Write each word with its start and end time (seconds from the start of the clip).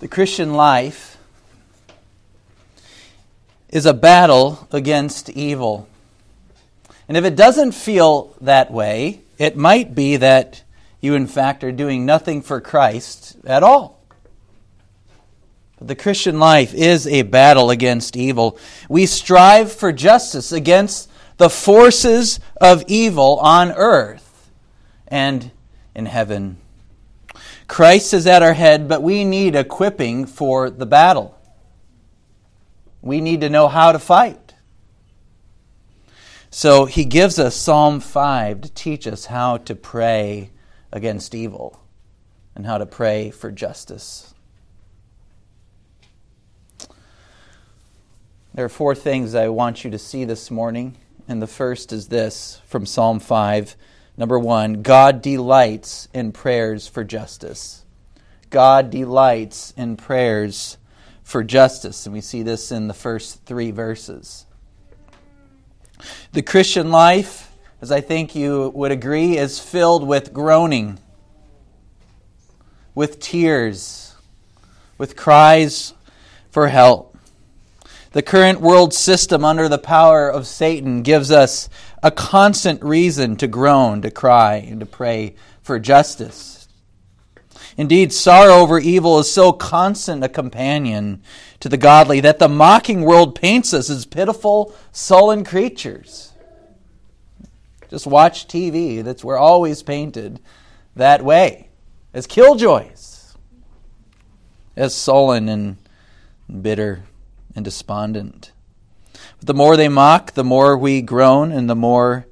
The 0.00 0.06
Christian 0.08 0.54
life 0.54 1.16
is 3.68 3.84
a 3.84 3.92
battle 3.92 4.68
against 4.70 5.28
evil. 5.30 5.88
And 7.08 7.16
if 7.16 7.24
it 7.24 7.34
doesn't 7.34 7.72
feel 7.72 8.36
that 8.40 8.70
way, 8.70 9.22
it 9.38 9.56
might 9.56 9.96
be 9.96 10.16
that 10.16 10.62
you, 11.00 11.14
in 11.14 11.26
fact, 11.26 11.64
are 11.64 11.72
doing 11.72 12.06
nothing 12.06 12.42
for 12.42 12.60
Christ 12.60 13.38
at 13.44 13.64
all. 13.64 14.00
But 15.78 15.88
the 15.88 15.96
Christian 15.96 16.38
life 16.38 16.74
is 16.74 17.06
a 17.08 17.22
battle 17.22 17.68
against 17.70 18.16
evil. 18.16 18.56
We 18.88 19.04
strive 19.04 19.72
for 19.72 19.92
justice 19.92 20.52
against 20.52 21.10
the 21.38 21.50
forces 21.50 22.38
of 22.60 22.84
evil 22.86 23.38
on 23.40 23.72
earth 23.72 24.50
and 25.08 25.50
in 25.92 26.06
heaven. 26.06 26.58
Christ 27.68 28.14
is 28.14 28.26
at 28.26 28.42
our 28.42 28.54
head, 28.54 28.88
but 28.88 29.02
we 29.02 29.24
need 29.24 29.54
equipping 29.54 30.24
for 30.24 30.70
the 30.70 30.86
battle. 30.86 31.38
We 33.02 33.20
need 33.20 33.42
to 33.42 33.50
know 33.50 33.68
how 33.68 33.92
to 33.92 33.98
fight. 33.98 34.54
So 36.50 36.86
he 36.86 37.04
gives 37.04 37.38
us 37.38 37.54
Psalm 37.54 38.00
5 38.00 38.62
to 38.62 38.72
teach 38.72 39.06
us 39.06 39.26
how 39.26 39.58
to 39.58 39.74
pray 39.74 40.50
against 40.90 41.34
evil 41.34 41.80
and 42.56 42.64
how 42.64 42.78
to 42.78 42.86
pray 42.86 43.30
for 43.30 43.52
justice. 43.52 44.34
There 48.54 48.64
are 48.64 48.70
four 48.70 48.94
things 48.94 49.34
I 49.34 49.48
want 49.48 49.84
you 49.84 49.90
to 49.90 49.98
see 49.98 50.24
this 50.24 50.50
morning, 50.50 50.96
and 51.28 51.40
the 51.40 51.46
first 51.46 51.92
is 51.92 52.08
this 52.08 52.60
from 52.66 52.86
Psalm 52.86 53.20
5. 53.20 53.76
Number 54.18 54.36
one, 54.36 54.82
God 54.82 55.22
delights 55.22 56.08
in 56.12 56.32
prayers 56.32 56.88
for 56.88 57.04
justice. 57.04 57.84
God 58.50 58.90
delights 58.90 59.72
in 59.76 59.96
prayers 59.96 60.76
for 61.22 61.44
justice, 61.44 62.04
and 62.04 62.12
we 62.12 62.20
see 62.20 62.42
this 62.42 62.72
in 62.72 62.88
the 62.88 62.94
first 62.94 63.44
three 63.44 63.70
verses. 63.70 64.44
The 66.32 66.42
Christian 66.42 66.90
life, 66.90 67.52
as 67.80 67.92
I 67.92 68.00
think 68.00 68.34
you 68.34 68.72
would 68.74 68.90
agree, 68.90 69.38
is 69.38 69.60
filled 69.60 70.04
with 70.04 70.32
groaning, 70.32 70.98
with 72.96 73.20
tears, 73.20 74.16
with 74.96 75.14
cries 75.14 75.94
for 76.50 76.66
help. 76.66 77.16
The 78.12 78.22
current 78.22 78.60
world 78.60 78.94
system 78.94 79.44
under 79.44 79.68
the 79.68 79.78
power 79.78 80.28
of 80.28 80.46
Satan 80.46 81.02
gives 81.02 81.30
us 81.30 81.68
a 82.02 82.10
constant 82.10 82.82
reason 82.82 83.36
to 83.36 83.46
groan, 83.46 84.02
to 84.02 84.10
cry, 84.10 84.56
and 84.56 84.80
to 84.80 84.86
pray 84.86 85.34
for 85.62 85.78
justice. 85.78 86.68
Indeed, 87.76 88.12
sorrow 88.12 88.54
over 88.54 88.78
evil 88.78 89.18
is 89.20 89.30
so 89.30 89.52
constant 89.52 90.24
a 90.24 90.28
companion 90.28 91.22
to 91.60 91.68
the 91.68 91.76
godly 91.76 92.20
that 92.20 92.38
the 92.38 92.48
mocking 92.48 93.02
world 93.02 93.34
paints 93.34 93.72
us 93.72 93.88
as 93.88 94.04
pitiful, 94.04 94.74
sullen 94.90 95.44
creatures. 95.44 96.32
Just 97.88 98.06
watch 98.06 98.48
TV. 98.48 99.02
That's 99.02 99.24
we're 99.24 99.38
always 99.38 99.82
painted 99.82 100.40
that 100.96 101.24
way. 101.24 101.68
As 102.12 102.26
killjoys. 102.26 103.36
As 104.76 104.94
sullen 104.94 105.48
and 105.48 105.76
bitter 106.60 107.04
and 107.54 107.64
despondent. 107.64 108.52
But 109.38 109.46
the 109.46 109.54
more 109.54 109.76
they 109.76 109.88
mock, 109.88 110.32
the 110.32 110.44
more 110.44 110.76
we 110.76 111.02
groan 111.02 111.52
and 111.52 111.68
the 111.68 111.76
more 111.76 112.26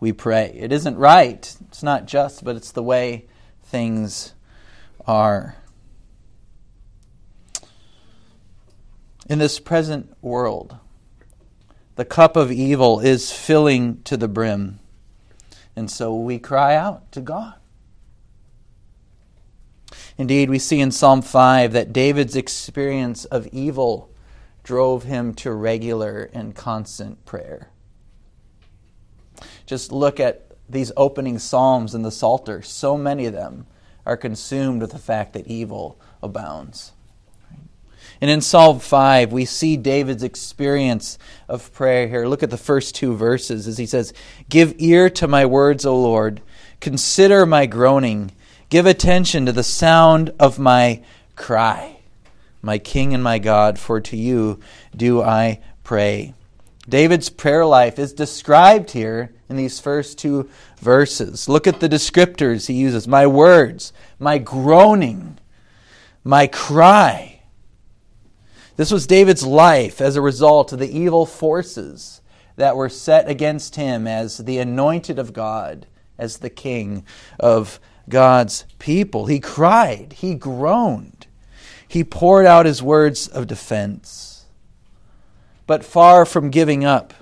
we 0.00 0.12
pray. 0.12 0.52
It 0.54 0.72
isn't 0.72 0.96
right. 0.96 1.56
It's 1.68 1.82
not 1.82 2.06
just, 2.06 2.42
but 2.44 2.56
it's 2.56 2.72
the 2.72 2.82
way 2.82 3.26
things 3.62 4.34
are. 5.06 5.56
In 9.28 9.38
this 9.38 9.60
present 9.60 10.16
world, 10.22 10.76
the 11.94 12.04
cup 12.04 12.36
of 12.36 12.50
evil 12.50 12.98
is 12.98 13.30
filling 13.30 14.02
to 14.02 14.16
the 14.16 14.26
brim. 14.26 14.80
And 15.76 15.90
so 15.90 16.14
we 16.14 16.38
cry 16.38 16.74
out 16.74 17.12
to 17.12 17.20
God. 17.20 17.54
Indeed, 20.18 20.50
we 20.50 20.58
see 20.58 20.80
in 20.80 20.90
Psalm 20.90 21.22
5 21.22 21.72
that 21.72 21.92
David's 21.92 22.36
experience 22.36 23.24
of 23.26 23.46
evil 23.48 24.09
drove 24.70 25.02
him 25.02 25.34
to 25.34 25.50
regular 25.50 26.30
and 26.32 26.54
constant 26.54 27.26
prayer. 27.26 27.70
Just 29.66 29.90
look 29.90 30.20
at 30.20 30.46
these 30.68 30.92
opening 30.96 31.40
Psalms 31.40 31.92
in 31.92 32.02
the 32.02 32.12
Psalter. 32.12 32.62
So 32.62 32.96
many 32.96 33.26
of 33.26 33.32
them 33.32 33.66
are 34.06 34.16
consumed 34.16 34.80
with 34.80 34.92
the 34.92 34.98
fact 35.00 35.32
that 35.32 35.48
evil 35.48 35.98
abounds. 36.22 36.92
And 38.20 38.30
in 38.30 38.40
Psalm 38.40 38.78
5, 38.78 39.32
we 39.32 39.44
see 39.44 39.76
David's 39.76 40.22
experience 40.22 41.18
of 41.48 41.72
prayer 41.72 42.06
here. 42.06 42.28
Look 42.28 42.44
at 42.44 42.50
the 42.50 42.56
first 42.56 42.94
two 42.94 43.16
verses 43.16 43.66
as 43.66 43.76
he 43.76 43.86
says, 43.86 44.12
Give 44.48 44.76
ear 44.78 45.10
to 45.10 45.26
my 45.26 45.46
words, 45.46 45.84
O 45.84 46.00
Lord. 46.00 46.42
Consider 46.78 47.44
my 47.44 47.66
groaning. 47.66 48.30
Give 48.68 48.86
attention 48.86 49.46
to 49.46 49.52
the 49.52 49.64
sound 49.64 50.32
of 50.38 50.60
my 50.60 51.02
cry. 51.34 51.99
My 52.62 52.78
King 52.78 53.14
and 53.14 53.22
my 53.22 53.38
God, 53.38 53.78
for 53.78 54.00
to 54.00 54.16
you 54.16 54.60
do 54.94 55.22
I 55.22 55.60
pray. 55.82 56.34
David's 56.88 57.28
prayer 57.28 57.64
life 57.64 57.98
is 57.98 58.12
described 58.12 58.90
here 58.90 59.32
in 59.48 59.56
these 59.56 59.78
first 59.78 60.18
two 60.18 60.48
verses. 60.78 61.48
Look 61.48 61.66
at 61.66 61.80
the 61.80 61.88
descriptors 61.88 62.66
he 62.66 62.74
uses 62.74 63.06
my 63.06 63.26
words, 63.26 63.92
my 64.18 64.38
groaning, 64.38 65.38
my 66.24 66.46
cry. 66.46 67.42
This 68.76 68.90
was 68.90 69.06
David's 69.06 69.46
life 69.46 70.00
as 70.00 70.16
a 70.16 70.22
result 70.22 70.72
of 70.72 70.78
the 70.78 70.98
evil 70.98 71.26
forces 71.26 72.20
that 72.56 72.76
were 72.76 72.88
set 72.88 73.28
against 73.28 73.76
him 73.76 74.06
as 74.06 74.38
the 74.38 74.58
anointed 74.58 75.18
of 75.18 75.32
God, 75.32 75.86
as 76.18 76.38
the 76.38 76.50
king 76.50 77.04
of 77.38 77.78
God's 78.08 78.64
people. 78.78 79.26
He 79.26 79.38
cried, 79.38 80.14
he 80.14 80.34
groaned, 80.34 81.26
he 81.90 82.04
poured 82.04 82.46
out 82.46 82.66
his 82.66 82.80
words 82.80 83.26
of 83.26 83.48
defense. 83.48 84.44
But 85.66 85.84
far 85.84 86.24
from 86.24 86.50
giving 86.50 86.84
up, 86.84 87.12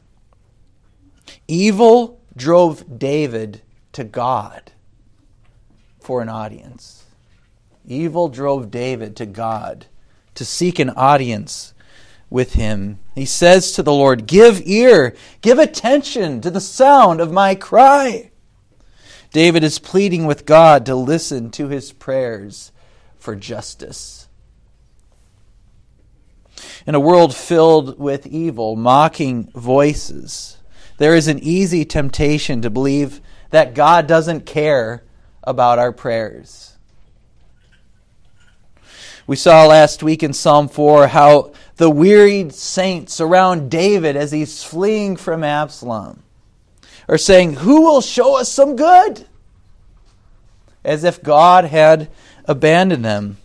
evil 1.48 2.20
drove 2.36 2.98
David 2.98 3.62
to 3.92 4.04
God 4.04 4.72
for 6.00 6.20
an 6.20 6.28
audience. 6.28 7.04
Evil 7.86 8.28
drove 8.28 8.70
David 8.70 9.16
to 9.16 9.24
God 9.24 9.86
to 10.34 10.44
seek 10.44 10.78
an 10.78 10.90
audience 10.90 11.72
with 12.28 12.52
him. 12.52 12.98
He 13.14 13.24
says 13.24 13.72
to 13.72 13.82
the 13.82 13.94
Lord, 13.94 14.26
Give 14.26 14.60
ear, 14.66 15.16
give 15.40 15.58
attention 15.58 16.42
to 16.42 16.50
the 16.50 16.60
sound 16.60 17.22
of 17.22 17.32
my 17.32 17.54
cry. 17.54 18.32
David 19.32 19.64
is 19.64 19.78
pleading 19.78 20.26
with 20.26 20.44
God 20.44 20.84
to 20.84 20.94
listen 20.94 21.50
to 21.52 21.68
his 21.68 21.90
prayers 21.90 22.70
for 23.16 23.34
justice. 23.34 24.27
In 26.86 26.94
a 26.94 27.00
world 27.00 27.34
filled 27.34 27.98
with 27.98 28.26
evil, 28.26 28.76
mocking 28.76 29.50
voices, 29.54 30.58
there 30.98 31.14
is 31.14 31.28
an 31.28 31.38
easy 31.38 31.84
temptation 31.84 32.62
to 32.62 32.70
believe 32.70 33.20
that 33.50 33.74
God 33.74 34.06
doesn't 34.06 34.46
care 34.46 35.04
about 35.42 35.78
our 35.78 35.92
prayers. 35.92 36.76
We 39.26 39.36
saw 39.36 39.66
last 39.66 40.02
week 40.02 40.22
in 40.22 40.32
Psalm 40.32 40.68
4 40.68 41.08
how 41.08 41.52
the 41.76 41.90
wearied 41.90 42.54
saints 42.54 43.20
around 43.20 43.70
David 43.70 44.16
as 44.16 44.32
he's 44.32 44.64
fleeing 44.64 45.16
from 45.16 45.44
Absalom 45.44 46.22
are 47.08 47.18
saying, 47.18 47.54
Who 47.54 47.82
will 47.82 48.00
show 48.00 48.38
us 48.38 48.50
some 48.50 48.74
good? 48.76 49.26
As 50.84 51.04
if 51.04 51.22
God 51.22 51.66
had 51.66 52.10
abandoned 52.44 53.04
them. 53.04 53.36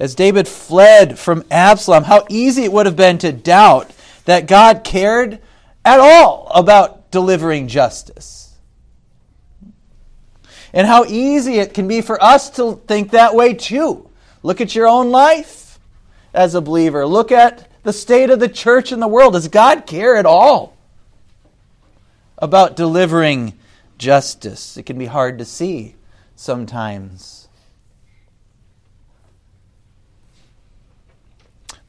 As 0.00 0.14
David 0.14 0.48
fled 0.48 1.18
from 1.18 1.44
Absalom, 1.50 2.04
how 2.04 2.26
easy 2.28 2.64
it 2.64 2.72
would 2.72 2.86
have 2.86 2.96
been 2.96 3.18
to 3.18 3.32
doubt 3.32 3.90
that 4.24 4.46
God 4.46 4.84
cared 4.84 5.38
at 5.84 6.00
all 6.00 6.50
about 6.54 7.10
delivering 7.10 7.68
justice. 7.68 8.56
And 10.72 10.86
how 10.86 11.04
easy 11.04 11.58
it 11.58 11.74
can 11.74 11.86
be 11.86 12.00
for 12.00 12.22
us 12.22 12.50
to 12.50 12.80
think 12.86 13.10
that 13.10 13.34
way 13.34 13.54
too. 13.54 14.08
Look 14.42 14.60
at 14.60 14.74
your 14.74 14.88
own 14.88 15.10
life 15.10 15.78
as 16.32 16.54
a 16.54 16.60
believer. 16.60 17.06
Look 17.06 17.30
at 17.30 17.68
the 17.82 17.92
state 17.92 18.30
of 18.30 18.40
the 18.40 18.48
church 18.48 18.92
in 18.92 19.00
the 19.00 19.08
world. 19.08 19.34
Does 19.34 19.48
God 19.48 19.86
care 19.86 20.16
at 20.16 20.26
all 20.26 20.76
about 22.38 22.76
delivering 22.76 23.52
justice? 23.98 24.76
It 24.76 24.84
can 24.84 24.98
be 24.98 25.06
hard 25.06 25.38
to 25.38 25.44
see 25.44 25.96
sometimes. 26.34 27.41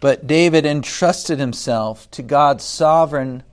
But 0.04 0.28
David 0.28 0.66
entrusted 0.66 1.40
himself 1.40 2.12
to 2.12 2.22
God's 2.22 2.66
sovereign, 2.66 3.44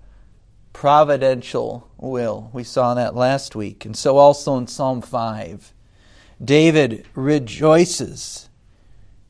providential 0.73 1.89
will. 1.97 2.51
We 2.53 2.65
saw 2.65 2.93
that 2.95 3.15
last 3.15 3.55
week. 3.55 3.85
And 3.85 3.97
so 3.97 4.17
also 4.17 4.57
in 4.57 4.67
Psalm 4.67 5.01
5, 5.01 5.73
David 6.45 7.07
rejoices 7.15 8.49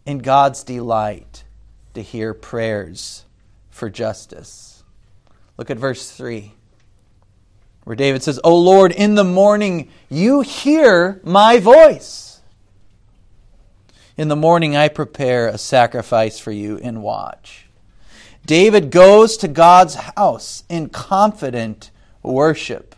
in 0.06 0.20
God's 0.20 0.64
delight 0.64 1.44
to 1.92 2.00
hear 2.00 2.32
prayers 2.32 3.26
for 3.68 3.90
justice. 3.90 4.82
Look 5.58 5.70
at 5.70 5.76
verse 5.76 6.10
3, 6.10 6.54
where 7.84 7.96
David 7.96 8.22
says, 8.22 8.40
O 8.42 8.56
Lord, 8.56 8.92
in 8.92 9.14
the 9.14 9.24
morning 9.24 9.90
you 10.08 10.40
hear 10.40 11.20
my 11.22 11.58
voice. 11.58 12.29
In 14.20 14.28
the 14.28 14.36
morning 14.36 14.76
I 14.76 14.88
prepare 14.88 15.48
a 15.48 15.56
sacrifice 15.56 16.38
for 16.38 16.52
you 16.52 16.78
and 16.82 17.02
watch. 17.02 17.64
David 18.44 18.90
goes 18.90 19.38
to 19.38 19.48
God's 19.48 19.94
house 19.94 20.62
in 20.68 20.90
confident 20.90 21.90
worship. 22.22 22.94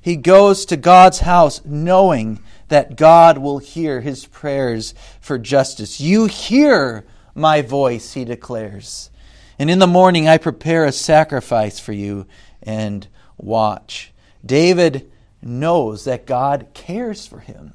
He 0.00 0.16
goes 0.16 0.64
to 0.64 0.78
God's 0.78 1.18
house 1.18 1.60
knowing 1.66 2.40
that 2.68 2.96
God 2.96 3.36
will 3.36 3.58
hear 3.58 4.00
his 4.00 4.24
prayers 4.24 4.94
for 5.20 5.36
justice. 5.36 6.00
You 6.00 6.24
hear 6.24 7.04
my 7.34 7.60
voice, 7.60 8.14
he 8.14 8.24
declares. 8.24 9.10
And 9.58 9.68
in 9.68 9.80
the 9.80 9.86
morning 9.86 10.28
I 10.28 10.38
prepare 10.38 10.86
a 10.86 10.92
sacrifice 10.92 11.78
for 11.78 11.92
you 11.92 12.26
and 12.62 13.06
watch. 13.36 14.14
David 14.42 15.12
knows 15.42 16.04
that 16.04 16.24
God 16.24 16.68
cares 16.72 17.26
for 17.26 17.40
him. 17.40 17.74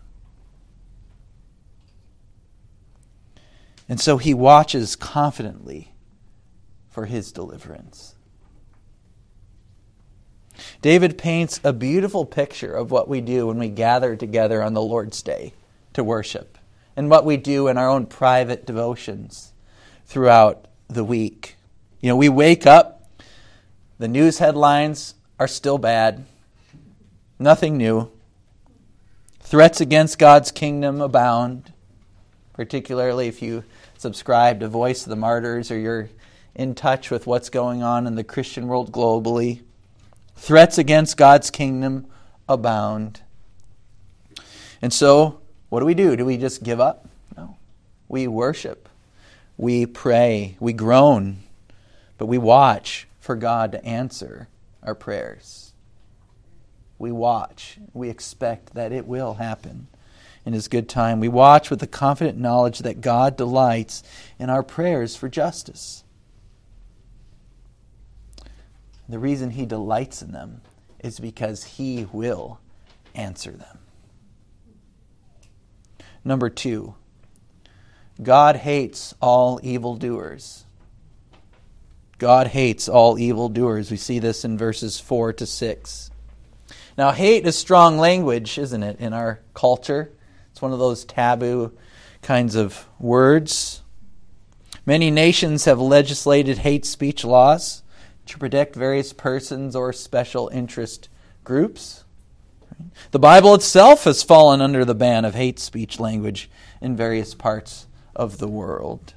And 3.89 4.00
so 4.00 4.18
he 4.18 4.34
watches 4.34 4.95
confidently 4.95 5.94
for 6.89 7.06
his 7.06 7.31
deliverance. 7.31 8.16
David 10.81 11.18
paints 11.18 11.60
a 11.63 11.72
beautiful 11.72 12.25
picture 12.25 12.74
of 12.74 12.92
what 12.92 13.07
we 13.07 13.22
do 13.22 13.48
when 13.48 13.60
we 13.60 13.69
gather 13.69 14.16
together 14.16 14.62
on 14.62 14.74
the 14.74 14.81
Lord's 14.81 15.22
Day 15.22 15.54
to 15.94 16.04
worship 16.04 16.57
and 16.95 17.10
what 17.10 17.25
we 17.25 17.38
do 17.38 17.68
in 17.68 17.78
our 17.78 17.88
own 17.88 18.07
private 18.07 18.66
devotions 18.66 19.54
throughout 20.06 20.68
the 20.88 21.04
week. 21.04 21.56
You 22.01 22.10
know, 22.10 22.16
we 22.16 22.30
wake 22.30 22.66
up, 22.66 23.07
the 24.00 24.07
news 24.07 24.39
headlines 24.39 25.16
are 25.39 25.48
still 25.48 25.78
bad, 25.78 26.25
nothing 27.38 27.78
new. 27.78 28.12
Threats 29.39 29.80
against 29.80 30.19
God's 30.19 30.51
kingdom 30.51 31.01
abound, 31.01 31.72
particularly 32.57 33.27
if 33.27 33.42
you 33.42 33.63
subscribe 34.00 34.59
to 34.59 34.68
Voice 34.68 35.04
of 35.04 35.12
the 35.12 35.15
Martyrs 35.15 35.69
or 35.69 35.77
you're 35.77 36.09
in 36.56 36.74
touch 36.74 37.12
with 37.12 37.27
what's 37.27 37.50
going 37.50 37.83
on 37.83 38.07
in 38.07 38.15
the 38.15 38.24
Christian 38.24 38.68
world 38.68 38.92
globally. 38.92 39.62
Threats 40.36 40.80
against 40.80 41.18
God's 41.18 41.51
kingdom 41.51 42.07
abound. 42.50 43.21
And 44.81 44.92
so, 44.92 45.39
what 45.69 45.81
do 45.81 45.86
we 45.86 45.94
do? 45.94 46.15
Do 46.15 46.25
we 46.25 46.38
just 46.38 46.63
give 46.63 46.80
up? 46.80 47.07
No. 47.38 47.57
We 48.09 48.27
worship. 48.27 48.89
We 49.56 49.86
pray. 49.86 50.57
We 50.60 50.74
groan. 50.74 51.38
But 52.18 52.25
we 52.25 52.39
watch 52.39 53.07
for 53.19 53.36
God 53.36 53.71
to 53.74 53.86
answer 53.86 54.48
our 54.81 54.95
prayers. 54.95 55.74
We 56.98 57.12
watch. 57.12 57.77
We 57.94 58.10
expect 58.10 58.74
that 58.74 58.92
it 58.92 59.06
will 59.06 59.36
happen 59.36 59.88
in 60.47 60.53
His 60.53 60.69
good 60.69 60.88
time. 60.88 61.19
We 61.19 61.27
watch 61.27 61.69
with 61.69 61.81
the 61.81 61.88
confident 61.88 62.38
knowledge 62.38 62.79
that 62.79 63.01
God 63.01 63.35
delights 63.35 64.01
in 64.39 64.49
our 64.49 64.63
prayers 64.63 65.13
for 65.13 65.27
justice. 65.27 66.05
The 69.09 69.19
reason 69.19 69.51
He 69.51 69.65
delights 69.65 70.21
in 70.21 70.31
them 70.31 70.61
is 70.99 71.19
because 71.19 71.65
He 71.65 72.07
will 72.13 72.61
answer 73.13 73.51
them. 73.51 73.79
Number 76.23 76.50
two, 76.50 76.95
God 78.23 78.55
hates 78.55 79.13
all 79.21 79.59
evildoers. 79.61 80.63
God 82.19 82.47
hates 82.47 82.88
all 82.88 83.19
evildoers. 83.19 83.91
We 83.91 83.97
see 83.97 84.19
this 84.19 84.45
in 84.45 84.57
verses 84.57 84.97
4 84.97 85.33
to 85.33 85.45
6. 85.45 86.09
Now, 86.97 87.11
hate 87.11 87.45
is 87.45 87.57
strong 87.57 87.97
language, 87.97 88.57
isn't 88.57 88.81
it, 88.81 89.01
in 89.01 89.11
our 89.11 89.41
culture? 89.53 90.13
It's 90.57 90.62
one 90.63 90.74
of 90.74 90.80
those 90.80 91.06
taboo 91.06 91.71
kinds 92.24 92.56
of 92.56 92.88
words. 92.98 93.83
Many 94.88 95.12
nations 95.12 95.65
have 95.65 95.80
legislated 95.80 96.57
hate 96.57 96.83
speech 96.83 97.24
laws 97.24 97.83
to 98.25 98.39
protect 98.39 98.74
various 98.74 99.13
persons 99.13 99.75
or 99.75 99.94
special 99.94 100.48
interest 100.48 101.09
groups. 101.44 102.06
The 103.12 103.19
Bible 103.19 103.54
itself 103.54 104.06
has 104.06 104.24
fallen 104.24 104.59
under 104.59 104.83
the 104.83 104.95
ban 104.95 105.25
of 105.25 105.36
hate 105.36 105.59
speech 105.59 106.00
language 106.00 106.50
in 106.81 106.98
various 106.98 107.36
parts 107.36 107.86
of 108.15 108.39
the 108.39 108.48
world. 108.48 109.13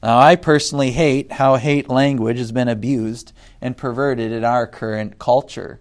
Now, 0.00 0.20
I 0.20 0.36
personally 0.36 0.92
hate 0.92 1.32
how 1.32 1.56
hate 1.56 1.88
language 1.88 2.38
has 2.38 2.52
been 2.52 2.68
abused 2.68 3.32
and 3.60 3.76
perverted 3.76 4.30
in 4.30 4.44
our 4.44 4.68
current 4.68 5.18
culture. 5.18 5.80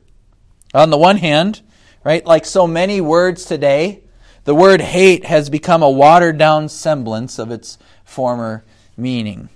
On 0.73 0.89
the 0.89 0.97
one 0.97 1.17
hand, 1.17 1.61
right, 2.03 2.25
like 2.25 2.43
so 2.43 2.65
many 2.65 2.99
words 2.99 3.45
today, 3.45 4.01
the 4.43 4.55
word 4.55 4.81
hate 4.81 5.25
has 5.25 5.49
become 5.49 5.83
a 5.83 5.89
watered 5.89 6.37
down 6.37 6.69
semblance 6.69 7.39
of 7.39 7.51
its 7.51 7.77
former 8.03 8.63
meaning. 8.97 9.49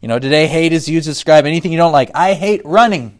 You 0.00 0.08
know, 0.08 0.18
today 0.18 0.46
hate 0.46 0.72
is 0.72 0.88
used 0.88 1.04
to 1.04 1.10
describe 1.10 1.44
anything 1.44 1.72
you 1.72 1.78
don't 1.78 1.92
like. 1.92 2.10
I 2.14 2.34
hate 2.34 2.62
running, 2.64 3.18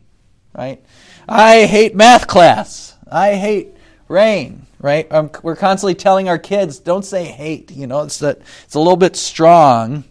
right? 0.55 0.82
I 1.29 1.67
hate 1.67 1.94
math 1.94 2.26
class. 2.26 2.97
I 3.11 3.35
hate 3.35 3.75
rain, 4.08 4.67
right? 4.79 5.11
Um, 5.12 5.31
we're 5.43 5.56
constantly 5.56 5.94
telling 5.94 6.29
our 6.29 6.38
kids, 6.38 6.79
don't 6.79 7.05
say 7.05 7.25
hate. 7.25 7.70
You 7.70 7.87
know, 7.87 8.03
it's 8.03 8.19
that 8.20 8.41
it's 8.64 8.75
a 8.75 8.79
little 8.79 8.96
bit 8.96 9.17
strong. 9.17 10.05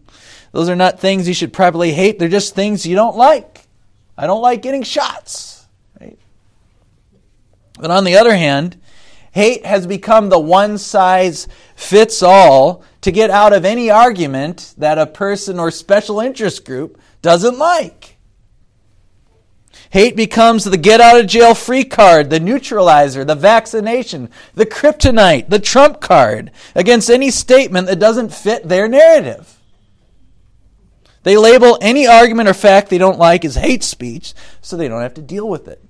Those 0.51 0.69
are 0.69 0.75
not 0.75 0.99
things 0.99 1.27
you 1.27 1.33
should 1.33 1.53
probably 1.53 1.91
hate. 1.91 2.19
They're 2.19 2.29
just 2.29 2.55
things 2.55 2.85
you 2.85 2.95
don't 2.95 3.17
like. 3.17 3.67
I 4.17 4.27
don't 4.27 4.41
like 4.41 4.61
getting 4.61 4.83
shots, 4.83 5.65
right? 5.99 6.19
But 7.79 7.91
on 7.91 8.03
the 8.03 8.17
other 8.17 8.35
hand, 8.35 8.78
hate 9.31 9.65
has 9.65 9.87
become 9.87 10.29
the 10.29 10.39
one 10.39 10.77
size 10.77 11.47
fits 11.75 12.21
all 12.23 12.83
to 13.01 13.11
get 13.11 13.29
out 13.29 13.53
of 13.53 13.65
any 13.65 13.89
argument 13.89 14.73
that 14.77 14.97
a 14.97 15.05
person 15.05 15.59
or 15.59 15.71
special 15.71 16.19
interest 16.19 16.65
group 16.65 16.99
doesn't 17.21 17.57
like. 17.57 18.17
Hate 19.91 20.15
becomes 20.15 20.65
the 20.65 20.77
get 20.77 21.01
out 21.01 21.19
of 21.19 21.25
jail 21.25 21.55
free 21.55 21.83
card, 21.83 22.29
the 22.29 22.39
neutralizer, 22.39 23.25
the 23.25 23.35
vaccination, 23.35 24.29
the 24.53 24.65
kryptonite, 24.65 25.49
the 25.49 25.59
trump 25.59 25.99
card 25.99 26.51
against 26.75 27.09
any 27.09 27.31
statement 27.31 27.87
that 27.87 27.97
doesn't 27.97 28.33
fit 28.33 28.67
their 28.67 28.87
narrative. 28.87 29.55
They 31.23 31.37
label 31.37 31.77
any 31.81 32.07
argument 32.07 32.49
or 32.49 32.53
fact 32.53 32.89
they 32.89 32.97
don't 32.97 33.17
like 33.17 33.43
as 33.43 33.55
hate 33.55 33.83
speech 33.83 34.33
so 34.61 34.77
they 34.77 34.87
don't 34.87 35.01
have 35.01 35.15
to 35.15 35.21
deal 35.21 35.49
with 35.49 35.67
it. 35.67 35.83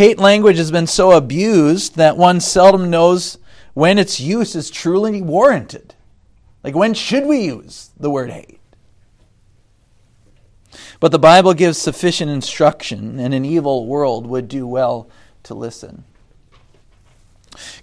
Hate 0.00 0.18
language 0.18 0.56
has 0.56 0.70
been 0.70 0.86
so 0.86 1.10
abused 1.10 1.96
that 1.96 2.16
one 2.16 2.40
seldom 2.40 2.88
knows 2.88 3.36
when 3.74 3.98
its 3.98 4.18
use 4.18 4.56
is 4.56 4.70
truly 4.70 5.20
warranted. 5.20 5.94
Like, 6.64 6.74
when 6.74 6.94
should 6.94 7.26
we 7.26 7.44
use 7.44 7.90
the 8.00 8.08
word 8.08 8.30
hate? 8.30 8.60
But 11.00 11.12
the 11.12 11.18
Bible 11.18 11.52
gives 11.52 11.76
sufficient 11.76 12.30
instruction, 12.30 13.20
and 13.20 13.34
an 13.34 13.44
evil 13.44 13.86
world 13.86 14.26
would 14.26 14.48
do 14.48 14.66
well 14.66 15.10
to 15.42 15.52
listen. 15.52 16.04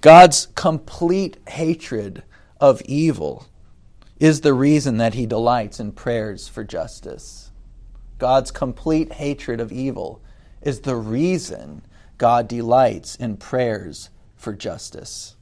God's 0.01 0.47
complete 0.55 1.37
hatred 1.49 2.23
of 2.59 2.81
evil 2.85 3.45
is 4.19 4.41
the 4.41 4.55
reason 4.55 4.97
that 4.97 5.13
he 5.13 5.27
delights 5.27 5.79
in 5.79 5.91
prayers 5.91 6.47
for 6.47 6.63
justice. 6.63 7.51
God's 8.17 8.49
complete 8.49 9.13
hatred 9.13 9.61
of 9.61 9.71
evil 9.71 10.19
is 10.63 10.79
the 10.79 10.95
reason 10.95 11.83
God 12.17 12.47
delights 12.47 13.15
in 13.15 13.37
prayers 13.37 14.09
for 14.35 14.53
justice 14.53 15.37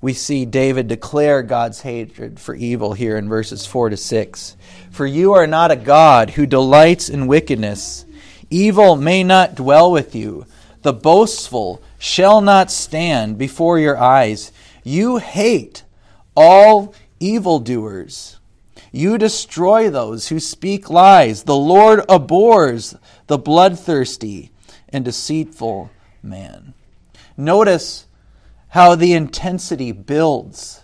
we 0.00 0.12
see 0.12 0.44
David 0.44 0.86
declare 0.86 1.42
God's 1.42 1.80
hatred 1.80 2.38
for 2.38 2.54
evil 2.54 2.92
here 2.92 3.16
in 3.16 3.28
verses 3.28 3.66
4 3.66 3.90
to 3.90 3.96
6. 3.96 4.56
For 4.90 5.06
you 5.06 5.32
are 5.32 5.46
not 5.46 5.72
a 5.72 5.76
God 5.76 6.30
who 6.30 6.46
delights 6.46 7.08
in 7.08 7.26
wickedness. 7.26 8.04
Evil 8.48 8.94
may 8.94 9.24
not 9.24 9.56
dwell 9.56 9.90
with 9.90 10.14
you. 10.14 10.46
The 10.82 10.92
boastful 10.92 11.82
shall 11.98 12.40
not 12.40 12.70
stand 12.70 13.38
before 13.38 13.80
your 13.80 13.98
eyes. 13.98 14.52
You 14.84 15.16
hate 15.16 15.82
all 16.36 16.94
evildoers. 17.18 18.38
You 18.92 19.18
destroy 19.18 19.90
those 19.90 20.28
who 20.28 20.38
speak 20.38 20.88
lies. 20.88 21.42
The 21.42 21.56
Lord 21.56 22.04
abhors 22.08 22.94
the 23.26 23.36
bloodthirsty 23.36 24.52
and 24.92 25.04
deceitful 25.04 25.90
man. 26.22 26.74
Notice 27.36 28.06
how 28.68 28.94
the 28.94 29.14
intensity 29.14 29.92
builds 29.92 30.82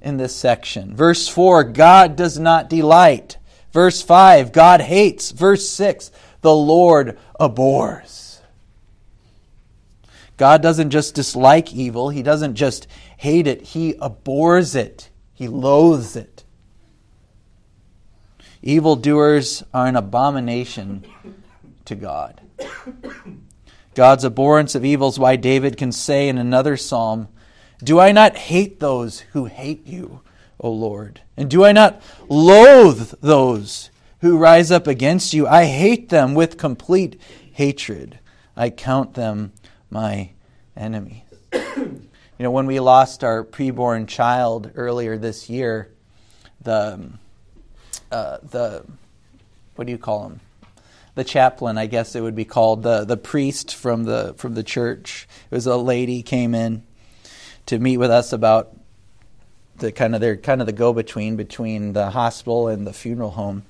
in 0.00 0.16
this 0.16 0.34
section. 0.34 0.94
Verse 0.94 1.28
4, 1.28 1.64
God 1.64 2.16
does 2.16 2.38
not 2.38 2.70
delight. 2.70 3.38
Verse 3.72 4.02
5, 4.02 4.52
God 4.52 4.80
hates. 4.80 5.32
Verse 5.32 5.68
6, 5.68 6.10
the 6.40 6.54
Lord 6.54 7.18
abhors. 7.40 8.40
God 10.36 10.62
doesn't 10.62 10.90
just 10.90 11.14
dislike 11.14 11.72
evil, 11.72 12.10
He 12.10 12.22
doesn't 12.22 12.54
just 12.54 12.86
hate 13.16 13.46
it, 13.46 13.62
He 13.62 13.94
abhors 14.00 14.74
it, 14.74 15.10
He 15.32 15.48
loathes 15.48 16.14
it. 16.14 16.44
Evildoers 18.62 19.62
are 19.72 19.86
an 19.86 19.96
abomination 19.96 21.04
to 21.84 21.94
God. 21.94 22.40
God's 23.96 24.24
abhorrence 24.24 24.74
of 24.74 24.84
evil 24.84 25.08
is 25.08 25.18
why 25.18 25.36
David 25.36 25.78
can 25.78 25.90
say 25.90 26.28
in 26.28 26.36
another 26.36 26.76
psalm, 26.76 27.28
Do 27.82 27.98
I 27.98 28.12
not 28.12 28.36
hate 28.36 28.78
those 28.78 29.20
who 29.32 29.46
hate 29.46 29.86
you, 29.86 30.20
O 30.60 30.70
Lord? 30.70 31.22
And 31.34 31.48
do 31.48 31.64
I 31.64 31.72
not 31.72 32.02
loathe 32.28 33.14
those 33.22 33.88
who 34.20 34.36
rise 34.36 34.70
up 34.70 34.86
against 34.86 35.32
you? 35.32 35.48
I 35.48 35.64
hate 35.64 36.10
them 36.10 36.34
with 36.34 36.58
complete 36.58 37.18
hatred. 37.52 38.18
I 38.54 38.68
count 38.68 39.14
them 39.14 39.54
my 39.88 40.28
enemy. 40.76 41.24
you 41.54 42.00
know, 42.38 42.50
when 42.50 42.66
we 42.66 42.80
lost 42.80 43.24
our 43.24 43.42
preborn 43.42 44.06
child 44.06 44.72
earlier 44.74 45.16
this 45.16 45.48
year, 45.48 45.90
the 46.60 47.12
uh, 48.12 48.38
the 48.42 48.84
what 49.74 49.86
do 49.86 49.90
you 49.92 49.98
call 49.98 50.26
him? 50.26 50.40
The 51.16 51.24
chaplain, 51.24 51.76
I 51.76 51.86
guess 51.86 52.14
it 52.14 52.20
would 52.20 52.36
be 52.36 52.44
called 52.44 52.84
the 52.84 53.04
the 53.04 53.16
priest 53.16 53.74
from 53.74 54.04
the 54.04 54.34
from 54.36 54.54
the 54.54 54.62
church. 54.62 55.26
It 55.50 55.54
was 55.54 55.66
a 55.66 55.76
lady 55.76 56.22
came 56.22 56.54
in 56.54 56.84
to 57.66 57.80
meet 57.80 57.96
with 57.96 58.12
us 58.12 58.32
about 58.32 58.76
the 59.78 59.90
kind 59.90 60.14
of 60.14 60.20
their 60.20 60.36
kind 60.36 60.60
of 60.60 60.66
the 60.66 60.72
go 60.72 60.92
between 60.92 61.34
between 61.34 61.92
the 61.92 62.10
hospital 62.10 62.68
and 62.68 62.86
the 62.86 62.92
funeral 62.92 63.32
home, 63.32 63.64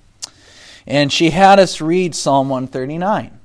and 0.87 1.11
she 1.11 1.31
had 1.31 1.59
us 1.59 1.81
read 1.81 2.15
Psalm 2.15 2.50
139 2.50 3.41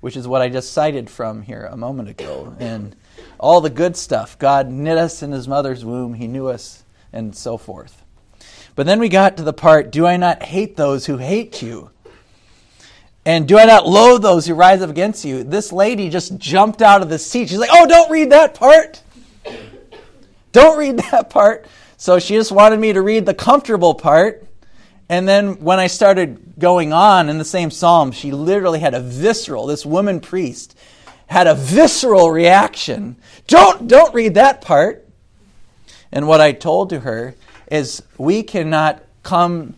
which 0.00 0.16
is 0.16 0.26
what 0.26 0.42
I 0.42 0.48
just 0.48 0.72
cited 0.72 1.10
from 1.10 1.42
here 1.42 1.68
a 1.70 1.76
moment 1.76 2.08
ago. 2.08 2.54
And 2.58 2.96
all 3.38 3.60
the 3.60 3.70
good 3.70 3.96
stuff. 3.96 4.38
God 4.38 4.68
knit 4.68 4.98
us 4.98 5.22
in 5.22 5.32
his 5.32 5.46
mother's 5.46 5.84
womb, 5.84 6.14
he 6.14 6.26
knew 6.26 6.48
us, 6.48 6.84
and 7.12 7.36
so 7.36 7.56
forth. 7.56 8.02
But 8.74 8.86
then 8.86 8.98
we 8.98 9.08
got 9.08 9.36
to 9.36 9.42
the 9.42 9.52
part 9.52 9.90
Do 9.90 10.06
I 10.06 10.16
not 10.16 10.42
hate 10.42 10.76
those 10.76 11.06
who 11.06 11.18
hate 11.18 11.62
you? 11.62 11.90
And 13.24 13.46
do 13.46 13.58
I 13.58 13.64
not 13.66 13.86
loathe 13.86 14.22
those 14.22 14.46
who 14.46 14.54
rise 14.54 14.80
up 14.82 14.90
against 14.90 15.24
you? 15.24 15.44
This 15.44 15.72
lady 15.72 16.08
just 16.08 16.38
jumped 16.38 16.80
out 16.80 17.02
of 17.02 17.08
the 17.08 17.18
seat. 17.18 17.48
She's 17.48 17.58
like, 17.58 17.70
Oh, 17.72 17.86
don't 17.86 18.10
read 18.10 18.30
that 18.30 18.54
part. 18.54 19.02
Don't 20.52 20.76
read 20.76 20.98
that 20.98 21.30
part. 21.30 21.64
So 21.96 22.18
she 22.18 22.34
just 22.34 22.50
wanted 22.50 22.80
me 22.80 22.92
to 22.92 23.00
read 23.00 23.24
the 23.24 23.34
comfortable 23.34 23.94
part. 23.94 24.44
And 25.08 25.28
then 25.28 25.60
when 25.60 25.78
I 25.78 25.86
started 25.86 26.54
going 26.58 26.92
on 26.92 27.28
in 27.28 27.38
the 27.38 27.44
same 27.44 27.70
psalm, 27.70 28.10
she 28.10 28.32
literally 28.32 28.80
had 28.80 28.94
a 28.94 29.00
visceral, 29.00 29.66
this 29.66 29.86
woman 29.86 30.18
priest 30.18 30.76
had 31.30 31.46
a 31.46 31.54
visceral 31.54 32.32
reaction. 32.32 33.16
Don't, 33.46 33.86
don't 33.86 34.12
read 34.12 34.34
that 34.34 34.60
part. 34.60 35.06
And 36.10 36.26
what 36.26 36.40
I 36.40 36.50
told 36.50 36.90
to 36.90 37.00
her 37.00 37.36
is 37.70 38.02
we 38.18 38.42
cannot 38.42 39.04
come 39.22 39.74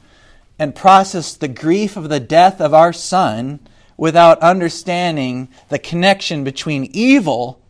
and 0.63 0.77
process 0.77 1.35
the 1.35 1.49
grief 1.49 1.97
of 1.97 2.09
the 2.09 2.21
death 2.21 2.61
of 2.61 2.73
our 2.73 2.93
son 2.93 3.59
without 3.97 4.39
understanding 4.39 5.49
the 5.71 5.79
connection 5.79 6.45
between 6.45 6.89
evil 6.93 7.61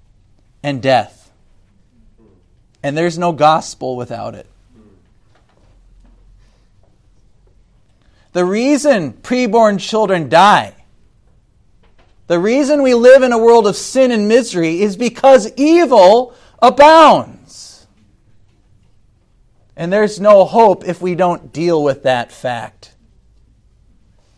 and 0.63 0.83
death. 0.83 1.33
And 2.83 2.95
there's 2.95 3.17
no 3.17 3.33
gospel 3.33 3.97
without 3.97 4.35
it. 4.35 4.47
The 8.35 8.45
reason 8.45 9.15
preborn 9.15 9.81
children 9.81 10.29
die, 10.29 10.75
the 12.27 12.39
reason 12.39 12.83
we 12.83 12.93
live 12.93 13.23
in 13.23 13.33
a 13.33 13.39
world 13.39 13.67
of 13.67 13.75
sin 13.75 14.11
and 14.11 14.29
misery 14.29 14.83
is 14.83 14.99
because 14.99 15.51
evil 15.57 16.35
abounds. 16.61 17.42
And 19.77 19.93
there's 19.93 20.21
no 20.21 20.45
hope 20.45 20.85
if 20.87 21.01
we 21.01 21.15
don't 21.15 21.53
deal 21.53 21.83
with 21.83 22.03
that 22.03 22.31
fact. 22.31 22.95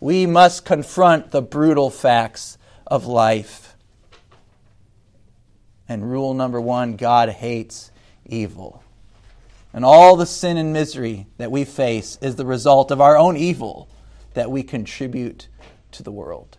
We 0.00 0.26
must 0.26 0.64
confront 0.64 1.30
the 1.30 1.42
brutal 1.42 1.90
facts 1.90 2.58
of 2.86 3.06
life. 3.06 3.76
And 5.88 6.10
rule 6.10 6.34
number 6.34 6.60
one 6.60 6.96
God 6.96 7.28
hates 7.28 7.90
evil. 8.24 8.82
And 9.72 9.84
all 9.84 10.16
the 10.16 10.26
sin 10.26 10.56
and 10.56 10.72
misery 10.72 11.26
that 11.38 11.50
we 11.50 11.64
face 11.64 12.16
is 12.22 12.36
the 12.36 12.46
result 12.46 12.90
of 12.90 13.00
our 13.00 13.16
own 13.16 13.36
evil 13.36 13.88
that 14.34 14.50
we 14.50 14.62
contribute 14.62 15.48
to 15.92 16.02
the 16.02 16.12
world. 16.12 16.58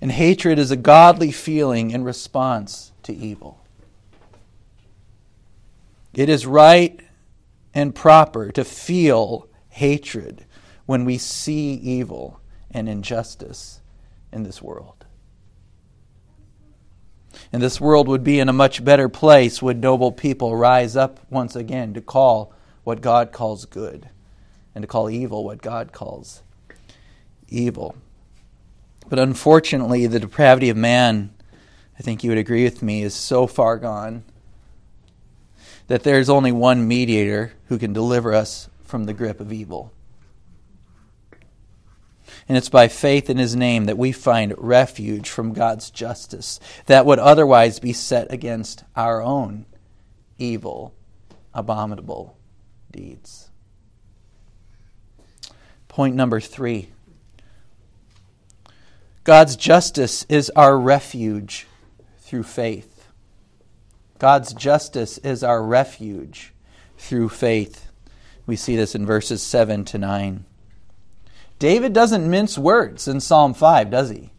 And 0.00 0.12
hatred 0.12 0.58
is 0.58 0.70
a 0.70 0.76
godly 0.76 1.30
feeling 1.30 1.90
in 1.90 2.04
response 2.04 2.92
to 3.02 3.14
evil. 3.14 3.59
It 6.12 6.28
is 6.28 6.46
right 6.46 7.00
and 7.72 7.94
proper 7.94 8.50
to 8.52 8.64
feel 8.64 9.48
hatred 9.68 10.44
when 10.86 11.04
we 11.04 11.18
see 11.18 11.74
evil 11.74 12.40
and 12.70 12.88
injustice 12.88 13.80
in 14.32 14.42
this 14.42 14.60
world. 14.60 15.06
And 17.52 17.62
this 17.62 17.80
world 17.80 18.08
would 18.08 18.24
be 18.24 18.40
in 18.40 18.48
a 18.48 18.52
much 18.52 18.84
better 18.84 19.08
place 19.08 19.62
would 19.62 19.80
noble 19.80 20.12
people 20.12 20.56
rise 20.56 20.96
up 20.96 21.20
once 21.30 21.54
again 21.54 21.94
to 21.94 22.00
call 22.00 22.52
what 22.84 23.00
God 23.00 23.32
calls 23.32 23.64
good 23.64 24.08
and 24.74 24.82
to 24.82 24.88
call 24.88 25.10
evil 25.10 25.44
what 25.44 25.62
God 25.62 25.92
calls 25.92 26.42
evil. 27.48 27.96
But 29.08 29.18
unfortunately, 29.18 30.06
the 30.06 30.20
depravity 30.20 30.70
of 30.70 30.76
man, 30.76 31.34
I 31.98 32.02
think 32.02 32.22
you 32.22 32.30
would 32.30 32.38
agree 32.38 32.64
with 32.64 32.82
me, 32.82 33.02
is 33.02 33.14
so 33.14 33.46
far 33.46 33.76
gone 33.76 34.24
that 35.90 36.04
there's 36.04 36.30
only 36.30 36.52
one 36.52 36.86
mediator 36.86 37.52
who 37.66 37.76
can 37.76 37.92
deliver 37.92 38.32
us 38.32 38.68
from 38.84 39.06
the 39.06 39.12
grip 39.12 39.40
of 39.40 39.52
evil. 39.52 39.92
And 42.48 42.56
it's 42.56 42.68
by 42.68 42.86
faith 42.86 43.28
in 43.28 43.38
his 43.38 43.56
name 43.56 43.86
that 43.86 43.98
we 43.98 44.12
find 44.12 44.54
refuge 44.56 45.28
from 45.28 45.52
God's 45.52 45.90
justice 45.90 46.60
that 46.86 47.06
would 47.06 47.18
otherwise 47.18 47.80
be 47.80 47.92
set 47.92 48.32
against 48.32 48.84
our 48.94 49.20
own 49.20 49.66
evil, 50.38 50.94
abominable 51.52 52.38
deeds. 52.92 53.50
Point 55.88 56.14
number 56.14 56.38
three 56.38 56.90
God's 59.24 59.56
justice 59.56 60.24
is 60.28 60.52
our 60.54 60.78
refuge 60.78 61.66
through 62.20 62.44
faith. 62.44 62.89
God's 64.20 64.52
justice 64.52 65.16
is 65.18 65.42
our 65.42 65.62
refuge 65.62 66.52
through 66.98 67.30
faith. 67.30 67.90
We 68.46 68.54
see 68.54 68.76
this 68.76 68.94
in 68.94 69.06
verses 69.06 69.42
7 69.42 69.86
to 69.86 69.98
9. 69.98 70.44
David 71.58 71.94
doesn't 71.94 72.30
mince 72.30 72.58
words 72.58 73.08
in 73.08 73.20
Psalm 73.20 73.54
5, 73.54 73.90
does 73.90 74.10
he? 74.10 74.30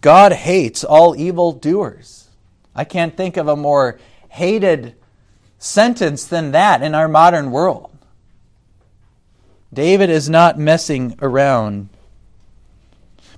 God 0.00 0.32
hates 0.32 0.84
all 0.84 1.16
evil 1.16 1.50
doers. 1.50 2.28
I 2.76 2.84
can't 2.84 3.16
think 3.16 3.36
of 3.36 3.48
a 3.48 3.56
more 3.56 3.98
hated 4.28 4.94
sentence 5.58 6.24
than 6.24 6.52
that 6.52 6.80
in 6.80 6.94
our 6.94 7.08
modern 7.08 7.50
world. 7.50 7.90
David 9.74 10.10
is 10.10 10.30
not 10.30 10.60
messing 10.60 11.18
around. 11.20 11.88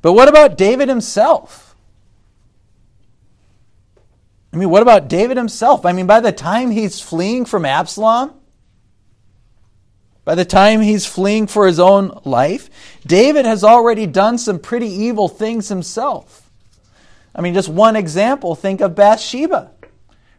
But 0.02 0.12
what 0.12 0.28
about 0.28 0.58
David 0.58 0.90
himself? 0.90 1.73
I 4.54 4.56
mean, 4.56 4.70
what 4.70 4.82
about 4.82 5.08
David 5.08 5.36
himself? 5.36 5.84
I 5.84 5.90
mean, 5.90 6.06
by 6.06 6.20
the 6.20 6.30
time 6.30 6.70
he's 6.70 7.00
fleeing 7.00 7.44
from 7.44 7.64
Absalom, 7.64 8.34
by 10.24 10.36
the 10.36 10.44
time 10.44 10.80
he's 10.80 11.04
fleeing 11.04 11.48
for 11.48 11.66
his 11.66 11.80
own 11.80 12.20
life, 12.24 12.70
David 13.04 13.46
has 13.46 13.64
already 13.64 14.06
done 14.06 14.38
some 14.38 14.60
pretty 14.60 14.86
evil 14.86 15.26
things 15.26 15.70
himself. 15.70 16.48
I 17.34 17.40
mean, 17.40 17.52
just 17.52 17.68
one 17.68 17.96
example 17.96 18.54
think 18.54 18.80
of 18.80 18.94
Bathsheba, 18.94 19.72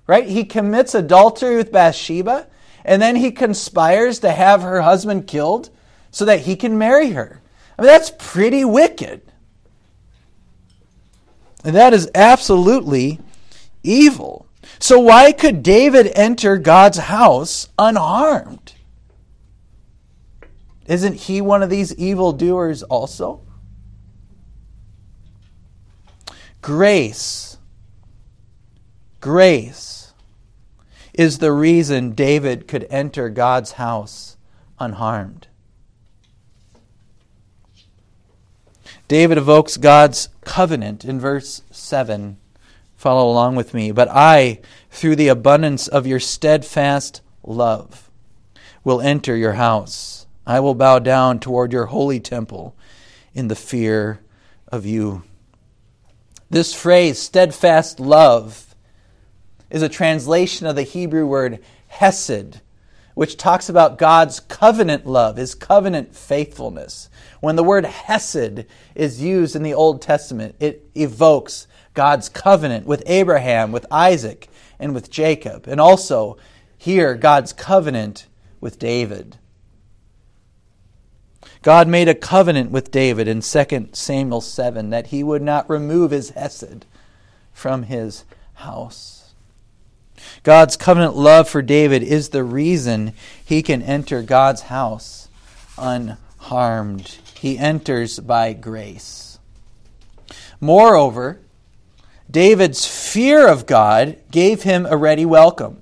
right? 0.07 0.25
He 0.25 0.45
commits 0.45 0.95
adultery 0.95 1.57
with 1.57 1.73
Bathsheba, 1.73 2.47
and 2.85 3.01
then 3.01 3.17
he 3.17 3.31
conspires 3.31 4.19
to 4.19 4.31
have 4.31 4.61
her 4.61 4.81
husband 4.81 5.27
killed 5.27 5.69
so 6.11 6.23
that 6.23 6.39
he 6.39 6.55
can 6.55 6.77
marry 6.77 7.09
her. 7.09 7.41
I 7.77 7.81
mean, 7.81 7.91
that's 7.91 8.13
pretty 8.17 8.63
wicked. 8.63 9.23
And 11.65 11.75
that 11.75 11.93
is 11.93 12.09
absolutely 12.15 13.19
evil. 13.85 14.47
So, 14.79 14.99
why 14.99 15.31
could 15.31 15.63
David 15.63 16.11
enter 16.15 16.57
God's 16.57 16.97
house 16.97 17.69
unharmed? 17.77 18.73
Isn't 20.87 21.15
he 21.15 21.41
one 21.41 21.63
of 21.63 21.69
these 21.69 21.95
evil 21.95 22.31
doers 22.31 22.83
also? 22.83 23.41
Grace, 26.61 27.57
grace 29.19 30.13
is 31.13 31.37
the 31.37 31.51
reason 31.51 32.11
David 32.11 32.67
could 32.67 32.87
enter 32.89 33.29
God's 33.29 33.73
house 33.73 34.35
unharmed. 34.79 35.47
David 39.07 39.37
evokes 39.37 39.77
God's 39.77 40.29
covenant 40.43 41.05
in 41.05 41.19
verse 41.19 41.61
7. 41.69 42.37
Follow 43.05 43.29
along 43.29 43.55
with 43.55 43.75
me. 43.75 43.91
But 43.91 44.09
I, 44.09 44.61
through 44.89 45.15
the 45.17 45.27
abundance 45.27 45.87
of 45.87 46.07
your 46.07 46.19
steadfast 46.19 47.21
love, 47.43 48.09
will 48.83 48.99
enter 48.99 49.35
your 49.35 49.53
house. 49.53 50.25
I 50.43 50.59
will 50.59 50.73
bow 50.73 50.97
down 50.97 51.39
toward 51.39 51.71
your 51.71 51.85
holy 51.85 52.19
temple 52.19 52.75
in 53.35 53.47
the 53.47 53.55
fear 53.55 54.21
of 54.69 54.87
you. 54.87 55.21
This 56.49 56.73
phrase, 56.73 57.19
steadfast 57.19 57.99
love, 57.99 58.75
is 59.69 59.83
a 59.83 59.87
translation 59.87 60.65
of 60.65 60.75
the 60.75 60.81
Hebrew 60.81 61.27
word 61.27 61.59
hesed, 61.85 62.61
which 63.13 63.37
talks 63.37 63.69
about 63.69 63.99
God's 63.99 64.39
covenant 64.39 65.05
love, 65.05 65.37
his 65.37 65.53
covenant 65.53 66.15
faithfulness. 66.15 67.11
When 67.39 67.55
the 67.55 67.63
word 67.63 67.85
hesed 67.85 68.65
is 68.95 69.21
used 69.21 69.55
in 69.55 69.61
the 69.61 69.75
Old 69.75 70.01
Testament, 70.01 70.55
it 70.59 70.89
evokes 70.95 71.67
God's 71.95 72.29
covenant 72.29 72.85
with 72.85 73.01
Abraham, 73.07 73.71
with 73.71 73.87
Isaac, 73.89 74.47
and 74.79 74.93
with 74.93 75.09
Jacob, 75.09 75.67
and 75.67 75.81
also 75.81 76.37
here 76.77 77.15
God's 77.15 77.53
covenant 77.53 78.27
with 78.61 78.77
David. 78.77 79.37
God 81.63 81.87
made 81.87 82.07
a 82.07 82.13
covenant 82.13 82.69
with 82.69 82.91
David 82.91 83.27
in 83.27 83.41
2 83.41 83.89
Samuel 83.93 84.41
7 84.41 84.91
that 84.91 85.07
he 85.07 85.23
would 85.23 85.41
not 85.41 85.67
remove 85.67 86.11
his 86.11 86.29
Hesed 86.31 86.85
from 87.51 87.83
his 87.83 88.23
house. 88.53 89.33
God's 90.43 90.77
covenant 90.77 91.15
love 91.15 91.49
for 91.49 91.61
David 91.61 92.03
is 92.03 92.29
the 92.29 92.43
reason 92.43 93.13
he 93.43 93.63
can 93.63 93.81
enter 93.81 94.21
God's 94.21 94.61
house 94.61 95.27
unharmed. 95.77 97.17
He 97.39 97.57
enters 97.57 98.19
by 98.19 98.53
grace. 98.53 99.39
Moreover, 100.61 101.39
David's 102.29 102.85
fear 102.85 103.47
of 103.47 103.65
God 103.65 104.17
gave 104.31 104.63
him 104.63 104.85
a 104.85 104.97
ready 104.97 105.25
welcome. 105.25 105.81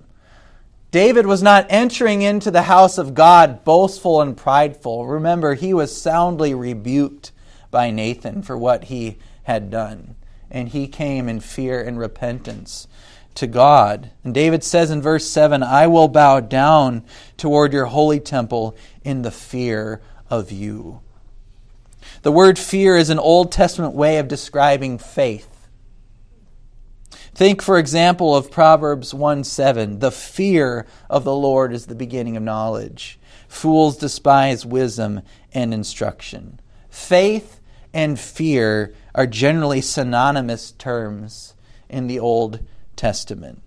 David 0.91 1.25
was 1.25 1.41
not 1.41 1.65
entering 1.69 2.21
into 2.21 2.51
the 2.51 2.63
house 2.63 2.97
of 2.97 3.15
God 3.15 3.63
boastful 3.63 4.21
and 4.21 4.37
prideful. 4.37 5.07
Remember, 5.07 5.55
he 5.55 5.73
was 5.73 5.99
soundly 5.99 6.53
rebuked 6.53 7.31
by 7.71 7.89
Nathan 7.89 8.43
for 8.43 8.55
what 8.57 8.85
he 8.85 9.17
had 9.43 9.71
done. 9.71 10.15
And 10.51 10.69
he 10.69 10.87
came 10.87 11.27
in 11.27 11.39
fear 11.39 11.81
and 11.81 11.97
repentance 11.97 12.87
to 13.35 13.47
God. 13.47 14.11
And 14.23 14.33
David 14.33 14.63
says 14.63 14.91
in 14.91 15.01
verse 15.01 15.25
7 15.27 15.63
I 15.63 15.87
will 15.87 16.07
bow 16.07 16.39
down 16.39 17.03
toward 17.37 17.73
your 17.73 17.87
holy 17.87 18.19
temple 18.19 18.77
in 19.03 19.23
the 19.23 19.31
fear 19.31 20.01
of 20.29 20.51
you. 20.51 21.01
The 22.21 22.31
word 22.31 22.59
fear 22.59 22.95
is 22.95 23.09
an 23.09 23.19
Old 23.19 23.51
Testament 23.51 23.93
way 23.93 24.17
of 24.19 24.27
describing 24.27 24.97
faith. 24.97 25.52
Think, 27.35 27.61
for 27.61 27.79
example, 27.79 28.35
of 28.35 28.51
Proverbs 28.51 29.13
1 29.13 29.43
7. 29.43 29.99
The 29.99 30.11
fear 30.11 30.85
of 31.09 31.23
the 31.23 31.35
Lord 31.35 31.73
is 31.73 31.87
the 31.87 31.95
beginning 31.95 32.37
of 32.37 32.43
knowledge. 32.43 33.19
Fools 33.47 33.97
despise 33.97 34.65
wisdom 34.65 35.21
and 35.51 35.73
instruction. 35.73 36.59
Faith 36.89 37.59
and 37.93 38.19
fear 38.19 38.93
are 39.15 39.27
generally 39.27 39.81
synonymous 39.81 40.71
terms 40.71 41.55
in 41.89 42.07
the 42.07 42.19
Old 42.19 42.59
Testament. 42.95 43.61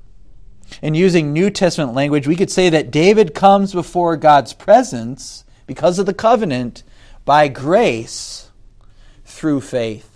In 0.82 0.94
using 0.94 1.32
New 1.32 1.50
Testament 1.50 1.94
language, 1.94 2.26
we 2.26 2.36
could 2.36 2.50
say 2.50 2.68
that 2.68 2.90
David 2.90 3.34
comes 3.34 3.72
before 3.72 4.16
God's 4.16 4.52
presence 4.52 5.44
because 5.66 5.98
of 5.98 6.06
the 6.06 6.14
covenant 6.14 6.82
by 7.24 7.48
grace 7.48 8.50
through 9.24 9.60
faith. 9.60 10.15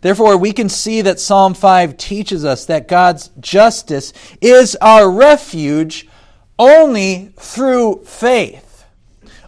Therefore, 0.00 0.36
we 0.36 0.52
can 0.52 0.68
see 0.68 1.02
that 1.02 1.20
Psalm 1.20 1.52
5 1.54 1.96
teaches 1.96 2.44
us 2.44 2.64
that 2.66 2.88
God's 2.88 3.30
justice 3.38 4.12
is 4.40 4.76
our 4.80 5.10
refuge 5.10 6.08
only 6.58 7.32
through 7.36 8.04
faith. 8.04 8.84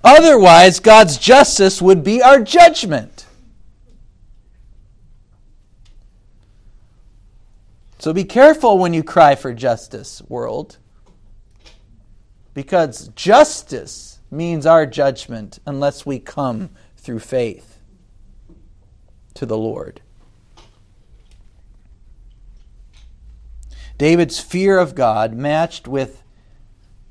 Otherwise, 0.05 0.81
God's 0.81 1.17
justice 1.17 1.81
would 1.81 2.03
be 2.05 2.23
our 2.23 2.41
judgment. 2.41 3.27
So 7.99 8.13
be 8.13 8.25
careful 8.25 8.79
when 8.79 8.93
you 8.93 9.05
cry 9.05 9.37
for 9.37 9.55
justice, 9.55 10.23
world. 10.29 10.79
Because 12.53 13.09
justice 13.09 14.19
means 14.31 14.67
our 14.67 14.87
judgment 14.87 15.61
unless 15.67 16.05
we 16.05 16.19
come 16.19 16.71
through 16.97 17.21
faith 17.21 17.79
to 19.35 19.47
the 19.47 19.57
Lord. 19.57 20.01
David's 24.03 24.41
fear 24.41 24.81
of 24.81 24.97
God, 24.97 25.33
matched 25.33 25.87
with 25.87 26.25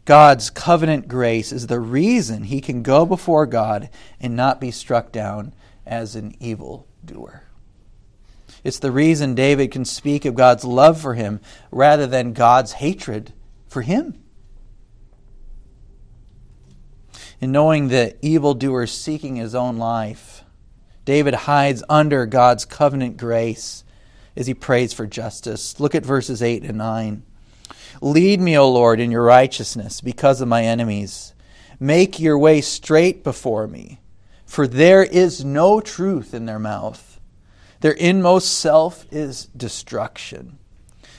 God's 0.03 0.49
covenant 0.49 1.07
grace, 1.07 1.53
is 1.53 1.67
the 1.67 1.79
reason 1.79 2.43
he 2.43 2.59
can 2.59 2.83
go 2.83 3.05
before 3.05 3.45
God 3.45 3.89
and 4.19 4.35
not 4.35 4.59
be 4.59 4.71
struck 4.71 5.09
down 5.09 5.53
as 5.85 6.17
an 6.17 6.35
evil 6.41 6.85
doer. 7.05 7.43
It's 8.65 8.79
the 8.79 8.91
reason 8.91 9.35
David 9.35 9.71
can 9.71 9.85
speak 9.85 10.25
of 10.25 10.35
God's 10.35 10.65
love 10.65 10.99
for 10.99 11.13
him 11.13 11.39
rather 11.71 12.05
than 12.07 12.33
God's 12.33 12.73
hatred 12.73 13.31
for 13.69 13.83
him. 13.83 14.21
In 17.39 17.53
knowing 17.53 17.87
the 17.87 18.17
evildoer 18.21 18.85
seeking 18.85 19.37
his 19.37 19.55
own 19.55 19.77
life, 19.77 20.43
David 21.05 21.35
hides 21.35 21.85
under 21.87 22.25
God's 22.25 22.65
covenant 22.65 23.15
grace 23.15 23.85
as 24.41 24.47
he 24.47 24.53
prays 24.55 24.91
for 24.91 25.05
justice. 25.05 25.79
Look 25.79 25.93
at 25.93 26.03
verses 26.03 26.41
8 26.41 26.63
and 26.63 26.79
9. 26.79 27.23
Lead 28.01 28.41
me, 28.41 28.57
O 28.57 28.69
Lord, 28.69 28.99
in 28.99 29.11
your 29.11 29.23
righteousness 29.23 30.01
because 30.01 30.41
of 30.41 30.47
my 30.47 30.63
enemies. 30.63 31.33
Make 31.79 32.19
your 32.19 32.39
way 32.39 32.61
straight 32.61 33.23
before 33.23 33.67
me, 33.67 34.01
for 34.47 34.65
there 34.65 35.03
is 35.03 35.45
no 35.45 35.79
truth 35.79 36.33
in 36.33 36.47
their 36.47 36.57
mouth. 36.57 37.19
Their 37.81 37.91
inmost 37.91 38.57
self 38.57 39.05
is 39.11 39.45
destruction. 39.55 40.57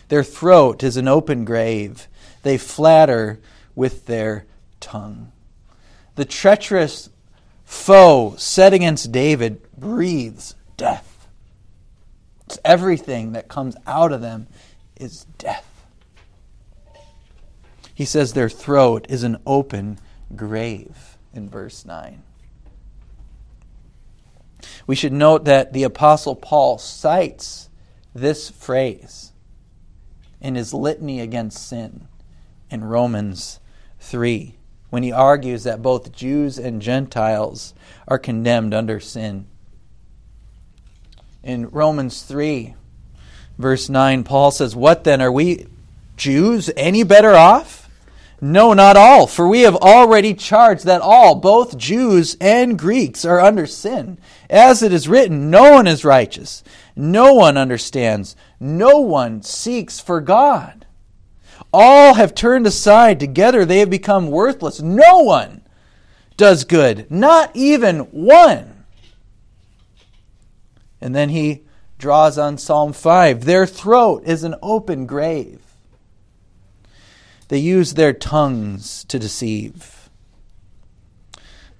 Their 0.08 0.24
throat 0.24 0.82
is 0.82 0.96
an 0.96 1.06
open 1.06 1.44
grave. 1.44 2.08
They 2.42 2.58
flatter 2.58 3.40
with 3.76 4.06
their 4.06 4.46
tongue. 4.80 5.30
The 6.16 6.24
treacherous 6.24 7.08
foe 7.64 8.35
set 8.37 8.72
against 8.72 9.12
David 9.12 9.62
breathes 9.78 10.56
death. 10.76 11.12
Everything 12.65 13.33
that 13.33 13.49
comes 13.49 13.77
out 13.87 14.12
of 14.12 14.21
them 14.21 14.47
is 14.97 15.27
death. 15.38 15.69
He 17.95 18.05
says 18.05 18.33
their 18.33 18.49
throat 18.49 19.07
is 19.09 19.23
an 19.23 19.38
open 19.47 19.99
grave 20.35 21.17
in 21.35 21.49
verse 21.49 21.85
9. 21.85 22.23
We 24.87 24.95
should 24.95 25.12
note 25.12 25.45
that 25.45 25.73
the 25.73 25.83
Apostle 25.83 26.35
Paul 26.35 26.79
cites 26.79 27.69
this 28.15 28.51
phrase 28.51 29.33
in 30.41 30.55
his 30.55 30.75
litany 30.75 31.21
against 31.21 31.69
sin 31.69 32.09
in 32.71 32.85
Romans 32.85 33.61
3 34.01 34.57
when 34.91 35.03
he 35.03 35.12
argues 35.12 35.65
that 35.65 35.81
both 35.81 36.12
Jews 36.12 36.59
and 36.59 36.83
Gentiles 36.83 37.75
are 38.07 38.19
condemned 38.19 38.75
under 38.75 39.01
sin 39.01 39.47
in 41.42 41.68
Romans 41.70 42.22
3, 42.22 42.74
verse 43.59 43.88
9, 43.88 44.24
Paul 44.24 44.50
says, 44.50 44.76
What 44.76 45.05
then? 45.05 45.20
Are 45.20 45.33
we 45.33 45.66
Jews 46.16 46.70
any 46.76 47.02
better 47.02 47.35
off? 47.35 47.88
No, 48.40 48.72
not 48.72 48.96
all, 48.96 49.28
for 49.28 49.46
we 49.46 49.61
have 49.61 49.76
already 49.76 50.35
charged 50.35 50.85
that 50.85 51.00
all, 51.00 51.37
both 51.37 51.78
Jews 51.78 52.37
and 52.40 52.76
Greeks, 52.76 53.24
are 53.24 53.40
under 53.40 53.66
sin. 53.66 54.18
As 54.50 54.83
it 54.83 54.92
is 54.92 55.09
written, 55.09 55.48
no 55.48 55.70
one 55.70 55.87
is 55.87 56.05
righteous, 56.05 56.64
no 56.96 57.35
one 57.35 57.57
understands, 57.57 58.35
no 58.59 58.98
one 58.98 59.42
seeks 59.42 60.00
for 60.00 60.20
God. 60.20 60.87
All 61.72 62.14
have 62.14 62.35
turned 62.35 62.66
aside, 62.66 63.20
together 63.20 63.64
they 63.64 63.78
have 63.78 63.90
become 63.90 64.28
worthless. 64.28 64.83
No 64.83 65.20
one 65.20 65.62
does 66.37 66.64
good, 66.64 67.11
not 67.11 67.50
even 67.55 68.00
one. 68.11 68.71
And 71.03 71.15
then 71.15 71.31
he 71.31 71.65
draws 71.99 72.38
on 72.38 72.57
Psalm 72.57 72.93
5 72.93 73.45
Their 73.45 73.67
throat 73.67 74.23
is 74.25 74.45
an 74.45 74.55
open 74.62 75.05
grave. 75.05 75.61
They 77.49 77.59
use 77.59 77.95
their 77.95 78.15
tongues 78.15 79.05
to 79.05 79.19
deceive. 79.19 80.09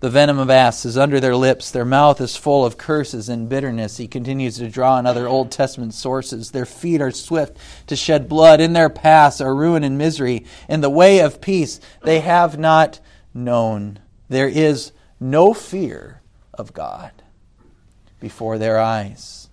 The 0.01 0.11
venom 0.11 0.41
of 0.41 0.51
asps 0.51 0.85
is 0.85 0.99
under 0.99 1.21
their 1.21 1.37
lips. 1.37 1.71
Their 1.71 1.85
mouth 1.85 2.21
is 2.21 2.37
full 2.37 2.67
of 2.67 2.77
curses 2.77 3.29
and 3.29 3.49
bitterness. 3.49 3.99
He 3.99 4.09
continues 4.09 4.59
to 4.59 4.69
draw 4.69 4.97
on 4.97 5.07
other 5.07 5.29
Old 5.29 5.53
Testament 5.53 5.95
sources. 5.95 6.51
Their 6.51 6.67
feet 6.67 7.01
are 7.01 7.13
swift 7.13 7.57
to 7.87 7.95
shed 7.95 8.29
blood. 8.29 8.61
In 8.61 8.73
their 8.73 8.91
paths 8.91 9.41
are 9.41 9.55
ruin 9.55 9.85
and 9.85 9.97
misery. 9.97 10.45
In 10.69 10.81
the 10.81 10.91
way 10.91 11.21
of 11.21 11.41
peace 11.41 11.79
they 12.03 12.19
have 12.19 12.59
not 12.59 12.99
known. 13.33 14.01
There 14.29 14.49
is 14.49 14.91
no 15.21 15.55
fear 15.55 16.21
of 16.53 16.73
God. 16.73 17.13
Before 18.23 18.57
their 18.57 18.79
eyes. 18.79 19.51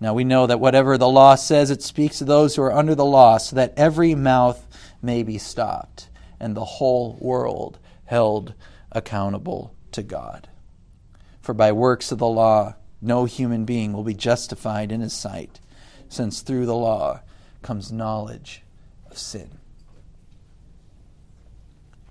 Now 0.00 0.14
we 0.14 0.24
know 0.24 0.46
that 0.46 0.60
whatever 0.60 0.96
the 0.96 1.08
law 1.08 1.34
says, 1.34 1.70
it 1.70 1.82
speaks 1.82 2.18
to 2.18 2.24
those 2.24 2.56
who 2.56 2.62
are 2.62 2.72
under 2.72 2.94
the 2.94 3.04
law, 3.04 3.36
so 3.36 3.56
that 3.56 3.74
every 3.76 4.14
mouth 4.14 4.66
may 5.02 5.22
be 5.22 5.36
stopped 5.36 6.08
and 6.40 6.56
the 6.56 6.64
whole 6.64 7.18
world 7.20 7.78
held 8.06 8.54
accountable 8.90 9.74
to 9.92 10.02
God. 10.02 10.48
For 11.40 11.54
by 11.54 11.72
works 11.72 12.10
of 12.10 12.18
the 12.18 12.26
law, 12.26 12.74
no 13.00 13.24
human 13.24 13.64
being 13.64 13.92
will 13.92 14.04
be 14.04 14.14
justified 14.14 14.90
in 14.90 15.00
his 15.00 15.12
sight, 15.12 15.60
since 16.08 16.40
through 16.40 16.66
the 16.66 16.74
law 16.74 17.20
comes 17.62 17.92
knowledge 17.92 18.62
of 19.10 19.18
sin. 19.18 19.58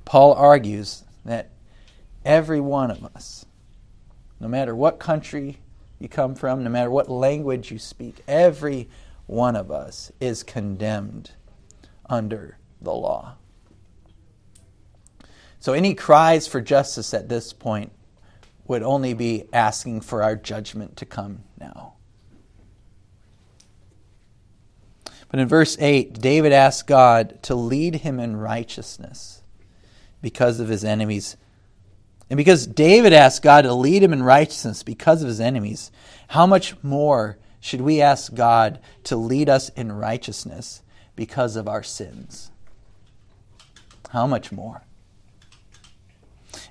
Paul 0.05 0.33
argues 0.33 1.03
that 1.23 1.49
every 2.25 2.59
one 2.59 2.91
of 2.91 3.03
us, 3.15 3.45
no 4.41 4.47
matter 4.47 4.75
what 4.75 4.99
country 4.99 5.59
you 5.99 6.09
come 6.09 6.33
from, 6.33 6.63
no 6.63 6.69
matter 6.71 6.89
what 6.89 7.09
language 7.09 7.71
you 7.71 7.77
speak, 7.77 8.21
every 8.27 8.89
one 9.27 9.55
of 9.55 9.69
us 9.69 10.11
is 10.19 10.41
condemned 10.41 11.31
under 12.09 12.57
the 12.81 12.91
law. 12.91 13.35
So 15.59 15.73
any 15.73 15.93
cries 15.93 16.47
for 16.47 16.59
justice 16.59 17.13
at 17.13 17.29
this 17.29 17.53
point 17.53 17.91
would 18.65 18.81
only 18.81 19.13
be 19.13 19.45
asking 19.53 20.01
for 20.01 20.23
our 20.23 20.35
judgment 20.35 20.97
to 20.97 21.05
come 21.05 21.43
now. 21.59 21.93
But 25.29 25.39
in 25.39 25.47
verse 25.47 25.77
8, 25.79 26.19
David 26.19 26.51
asks 26.51 26.81
God 26.81 27.43
to 27.43 27.53
lead 27.53 27.97
him 27.97 28.19
in 28.19 28.37
righteousness 28.37 29.43
because 30.19 30.59
of 30.59 30.67
his 30.67 30.83
enemies. 30.83 31.37
And 32.31 32.37
because 32.37 32.65
David 32.65 33.11
asked 33.11 33.41
God 33.41 33.63
to 33.63 33.73
lead 33.73 34.01
him 34.01 34.13
in 34.13 34.23
righteousness 34.23 34.83
because 34.83 35.21
of 35.21 35.27
his 35.27 35.41
enemies, 35.41 35.91
how 36.29 36.47
much 36.47 36.81
more 36.81 37.37
should 37.59 37.81
we 37.81 38.01
ask 38.01 38.33
God 38.33 38.79
to 39.03 39.17
lead 39.17 39.49
us 39.49 39.67
in 39.67 39.91
righteousness 39.91 40.81
because 41.17 41.57
of 41.57 41.67
our 41.67 41.83
sins? 41.83 42.49
How 44.11 44.27
much 44.27 44.49
more? 44.49 44.83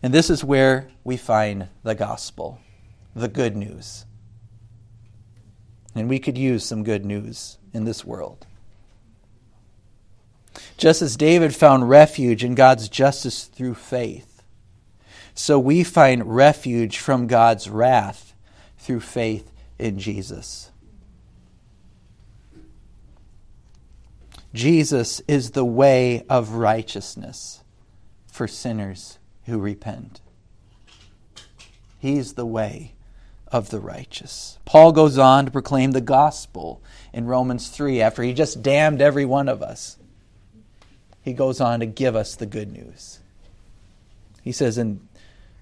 And 0.03 0.15
this 0.15 0.31
is 0.31 0.43
where 0.43 0.89
we 1.05 1.19
find 1.19 1.69
the 1.83 1.95
gospel, 1.95 2.59
the 3.15 3.29
good 3.29 3.55
news. 3.55 4.07
And 5.95 6.09
we 6.09 6.21
could 6.21 6.39
use 6.39 6.65
some 6.65 6.85
good 6.85 7.05
news 7.05 7.59
in 7.75 7.85
this 7.85 8.03
world. 8.03 8.47
Just 10.79 11.03
as 11.03 11.19
David 11.19 11.55
found 11.55 11.91
refuge 11.91 12.43
in 12.43 12.55
God's 12.55 12.89
justice 12.89 13.45
through 13.45 13.75
faith, 13.75 14.30
so 15.41 15.59
we 15.59 15.83
find 15.83 16.37
refuge 16.37 16.99
from 16.99 17.27
God's 17.27 17.71
wrath 17.71 18.35
through 18.77 19.01
faith 19.01 19.51
in 19.79 19.99
Jesus. 19.99 20.71
Jesus 24.53 25.23
is 25.27 25.53
the 25.53 25.65
way 25.65 26.27
of 26.29 26.53
righteousness 26.53 27.65
for 28.27 28.47
sinners 28.47 29.19
who 29.47 29.59
repent. 29.59 30.21
He's 31.99 32.35
the 32.35 32.47
way 32.47 32.93
of 33.49 33.71
the 33.71 33.81
righteous. 33.81 34.59
Paul 34.67 34.93
goes 34.93 35.17
on 35.17 35.47
to 35.47 35.51
proclaim 35.51 35.93
the 35.93 36.03
gospel 36.03 36.83
in 37.15 37.25
Romans 37.25 37.69
3 37.71 38.03
after 38.03 38.23
he 38.23 38.35
just 38.35 38.63
damned 38.63 39.01
every 39.01 39.25
one 39.25 39.49
of 39.49 39.63
us. 39.63 39.97
He 41.23 41.33
goes 41.33 41.63
on 41.63 41.81
to 41.81 41.87
give 41.87 42.15
us 42.15 42.37
the 42.37 42.47
good 42.47 42.71
news. 42.71 43.21
He 44.43 44.53
says 44.53 44.77
in 44.77 45.01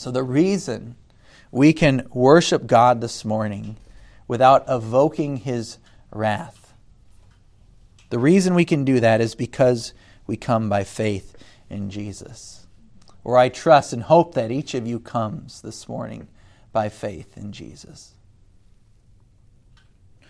So, 0.00 0.10
the 0.10 0.22
reason 0.22 0.96
we 1.50 1.74
can 1.74 2.08
worship 2.10 2.66
God 2.66 3.02
this 3.02 3.22
morning 3.22 3.76
without 4.26 4.64
evoking 4.66 5.36
his 5.36 5.76
wrath, 6.10 6.72
the 8.08 8.18
reason 8.18 8.54
we 8.54 8.64
can 8.64 8.86
do 8.86 8.98
that 9.00 9.20
is 9.20 9.34
because 9.34 9.92
we 10.26 10.38
come 10.38 10.70
by 10.70 10.84
faith 10.84 11.36
in 11.68 11.90
Jesus. 11.90 12.66
Or 13.24 13.36
I 13.36 13.50
trust 13.50 13.92
and 13.92 14.04
hope 14.04 14.32
that 14.32 14.50
each 14.50 14.72
of 14.72 14.86
you 14.86 15.00
comes 15.00 15.60
this 15.60 15.86
morning 15.86 16.28
by 16.72 16.88
faith 16.88 17.36
in 17.36 17.52
Jesus. 17.52 18.14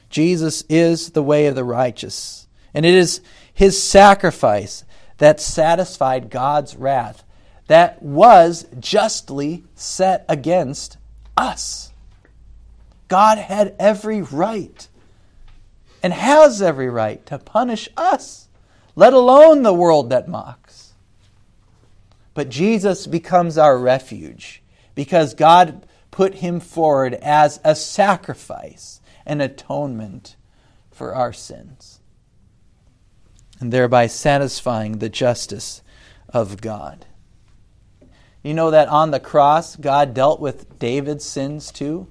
Jesus 0.08 0.64
is 0.68 1.10
the 1.10 1.22
way 1.22 1.46
of 1.46 1.54
the 1.54 1.62
righteous. 1.62 2.48
And 2.74 2.84
it 2.84 2.94
is 2.94 3.20
his 3.54 3.80
sacrifice 3.80 4.82
that 5.18 5.38
satisfied 5.38 6.28
God's 6.28 6.74
wrath 6.74 7.22
that 7.70 8.02
was 8.02 8.66
justly 8.80 9.62
set 9.76 10.24
against 10.28 10.98
us. 11.36 11.92
God 13.06 13.38
had 13.38 13.76
every 13.78 14.22
right 14.22 14.88
and 16.02 16.12
has 16.12 16.60
every 16.60 16.90
right 16.90 17.24
to 17.26 17.38
punish 17.38 17.88
us, 17.96 18.48
let 18.96 19.12
alone 19.12 19.62
the 19.62 19.72
world 19.72 20.10
that 20.10 20.26
mocks. 20.26 20.94
But 22.34 22.48
Jesus 22.48 23.06
becomes 23.06 23.56
our 23.56 23.78
refuge 23.78 24.64
because 24.96 25.34
God 25.34 25.86
put 26.10 26.34
him 26.34 26.58
forward 26.58 27.14
as 27.22 27.60
a 27.62 27.76
sacrifice 27.76 29.00
an 29.24 29.40
atonement 29.40 30.34
for 30.90 31.14
our 31.14 31.32
sins, 31.32 32.00
and 33.60 33.72
thereby 33.72 34.08
satisfying 34.08 34.98
the 34.98 35.08
justice 35.08 35.82
of 36.30 36.60
God. 36.60 37.06
You 38.42 38.54
know 38.54 38.70
that 38.70 38.88
on 38.88 39.10
the 39.10 39.20
cross, 39.20 39.76
God 39.76 40.14
dealt 40.14 40.40
with 40.40 40.78
David's 40.78 41.24
sins 41.24 41.70
too? 41.70 42.06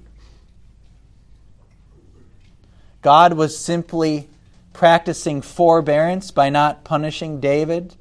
God 3.02 3.32
was 3.32 3.58
simply 3.58 4.28
practicing 4.72 5.42
forbearance 5.42 6.30
by 6.30 6.48
not 6.48 6.84
punishing 6.84 7.40
David 7.40 7.96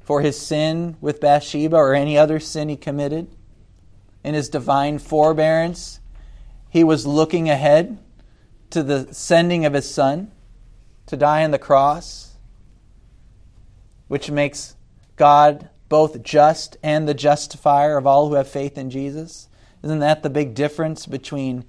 for 0.00 0.20
his 0.20 0.38
sin 0.38 0.96
with 1.00 1.20
Bathsheba 1.20 1.76
or 1.76 1.94
any 1.94 2.18
other 2.18 2.38
sin 2.38 2.68
he 2.68 2.76
committed. 2.76 3.28
In 4.22 4.34
his 4.34 4.48
divine 4.48 4.98
forbearance, 4.98 6.00
he 6.68 6.84
was 6.84 7.06
looking 7.06 7.48
ahead 7.48 7.98
to 8.70 8.82
the 8.82 9.12
sending 9.14 9.64
of 9.64 9.72
his 9.72 9.88
son 9.88 10.32
to 11.06 11.16
die 11.16 11.44
on 11.44 11.52
the 11.52 11.58
cross, 11.58 12.34
which 14.08 14.30
makes 14.30 14.74
God 15.16 15.70
both 15.88 16.22
just 16.22 16.76
and 16.82 17.08
the 17.08 17.14
justifier 17.14 17.96
of 17.96 18.06
all 18.06 18.28
who 18.28 18.34
have 18.34 18.48
faith 18.48 18.78
in 18.78 18.90
Jesus? 18.90 19.48
Isn't 19.82 19.98
that 19.98 20.22
the 20.22 20.30
big 20.30 20.54
difference 20.54 21.06
between 21.06 21.64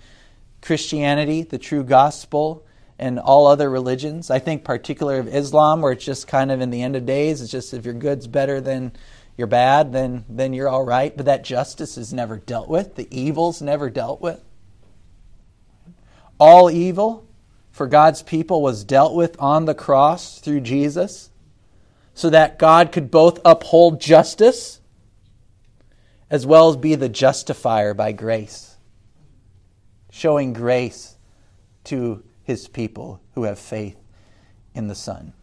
Christianity, 0.61 1.43
the 1.43 1.57
true 1.57 1.83
gospel, 1.83 2.65
and 2.97 3.19
all 3.19 3.45
other 3.45 3.69
religions? 3.69 4.31
I 4.31 4.39
think 4.39 4.63
particularly 4.63 5.19
of 5.19 5.27
Islam, 5.27 5.81
where 5.81 5.91
it's 5.91 6.05
just 6.05 6.27
kind 6.27 6.51
of 6.51 6.61
in 6.61 6.69
the 6.69 6.81
end 6.81 6.95
of 6.95 7.05
days, 7.05 7.41
it's 7.41 7.51
just 7.51 7.73
if 7.73 7.83
your 7.83 7.93
good's 7.93 8.27
better 8.27 8.61
than 8.61 8.93
your 9.37 9.47
bad, 9.47 9.91
then 9.91 10.23
then 10.29 10.53
you're 10.53 10.69
all 10.69 10.85
right. 10.85 11.15
But 11.15 11.25
that 11.25 11.43
justice 11.43 11.97
is 11.97 12.13
never 12.13 12.37
dealt 12.37 12.69
with. 12.69 12.95
The 12.95 13.13
evil's 13.15 13.61
never 13.61 13.89
dealt 13.89 14.21
with. 14.21 14.41
All 16.39 16.71
evil 16.71 17.27
for 17.71 17.87
God's 17.87 18.21
people 18.21 18.61
was 18.61 18.85
dealt 18.85 19.13
with 19.13 19.35
on 19.41 19.65
the 19.65 19.75
cross 19.75 20.39
through 20.39 20.61
Jesus 20.61 21.29
so 22.15 22.29
that 22.29 22.57
God 22.57 22.91
could 22.91 23.11
both 23.11 23.39
uphold 23.45 24.01
justice 24.01 24.79
as 26.31 26.45
well 26.45 26.69
as 26.69 26.77
be 26.77 26.95
the 26.95 27.09
justifier 27.09 27.93
by 27.93 28.13
grace, 28.13 28.77
showing 30.09 30.53
grace 30.53 31.17
to 31.83 32.23
his 32.41 32.67
people 32.67 33.21
who 33.33 33.43
have 33.43 33.59
faith 33.59 33.97
in 34.73 34.87
the 34.87 34.95
Son. 34.95 35.33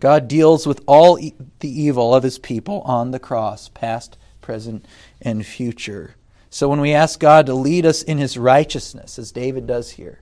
God 0.00 0.26
deals 0.26 0.66
with 0.66 0.82
all 0.86 1.18
e- 1.18 1.34
the 1.60 1.68
evil 1.68 2.14
of 2.14 2.24
his 2.24 2.38
people 2.38 2.80
on 2.80 3.12
the 3.12 3.20
cross, 3.20 3.68
past, 3.68 4.16
present, 4.40 4.84
and 5.20 5.46
future. 5.46 6.16
So 6.50 6.68
when 6.68 6.80
we 6.80 6.92
ask 6.92 7.20
God 7.20 7.46
to 7.46 7.54
lead 7.54 7.86
us 7.86 8.02
in 8.02 8.18
his 8.18 8.36
righteousness, 8.36 9.18
as 9.18 9.30
David 9.30 9.66
does 9.66 9.90
here, 9.90 10.21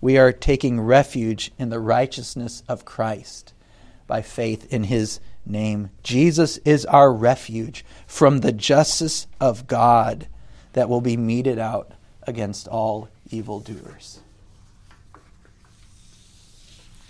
we 0.00 0.16
are 0.16 0.32
taking 0.32 0.80
refuge 0.80 1.52
in 1.58 1.68
the 1.68 1.80
righteousness 1.80 2.62
of 2.68 2.84
Christ 2.84 3.52
by 4.06 4.22
faith 4.22 4.72
in 4.72 4.84
his 4.84 5.20
name. 5.44 5.90
Jesus 6.02 6.56
is 6.58 6.86
our 6.86 7.12
refuge 7.12 7.84
from 8.06 8.38
the 8.38 8.52
justice 8.52 9.26
of 9.40 9.66
God 9.66 10.26
that 10.72 10.88
will 10.88 11.00
be 11.00 11.16
meted 11.16 11.58
out 11.58 11.92
against 12.22 12.66
all 12.68 13.08
evildoers. 13.30 14.20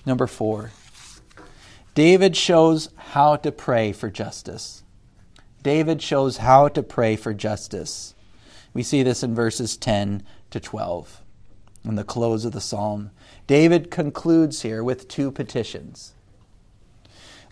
Number 0.05 0.27
four, 0.27 0.73
David 1.95 2.37
shows 2.37 2.89
how 2.97 3.37
to 3.37 3.53
pray 3.53 3.93
for 3.93 4.11
justice. 4.11 4.83
David 5.63 6.01
shows 6.01 6.39
how 6.39 6.69
to 6.69 6.83
pray 6.83 7.17
for 7.17 7.35
justice. 7.35 8.15
We 8.73 8.83
see 8.83 9.03
this 9.03 9.23
in 9.23 9.35
verses 9.35 9.77
10 9.77 10.23
to 10.51 10.61
12 10.61 11.21
in 11.85 11.95
the 11.95 12.05
close 12.05 12.45
of 12.45 12.53
the 12.53 12.61
psalm. 12.61 13.11
David 13.47 13.91
concludes 13.91 14.63
here 14.63 14.83
with 14.85 15.09
two 15.09 15.31
petitions. 15.31 16.15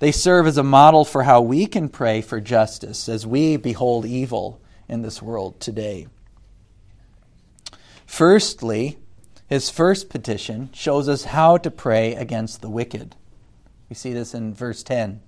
They 0.01 0.13
serve 0.13 0.47
as 0.47 0.57
a 0.57 0.63
model 0.63 1.05
for 1.05 1.25
how 1.25 1.41
we 1.41 1.67
can 1.67 1.89
pray 1.89 2.21
for 2.21 2.41
justice 2.41 3.09
as 3.09 3.27
we 3.27 3.57
behold 3.57 4.07
evil 4.07 4.61
in 4.89 5.03
this 5.03 5.21
world 5.21 5.61
today. 5.61 6.07
Firstly, 8.07 8.99
his 9.49 9.71
first 9.71 10.09
petition 10.09 10.71
shows 10.73 11.09
us 11.09 11.25
how 11.25 11.57
to 11.59 11.71
pray 11.71 12.15
against 12.15 12.61
the 12.61 12.71
wicked. 12.71 13.17
We 13.89 13.97
see 13.97 14.13
this 14.13 14.35
in 14.35 14.55
verse 14.55 14.83
10. 14.83 15.21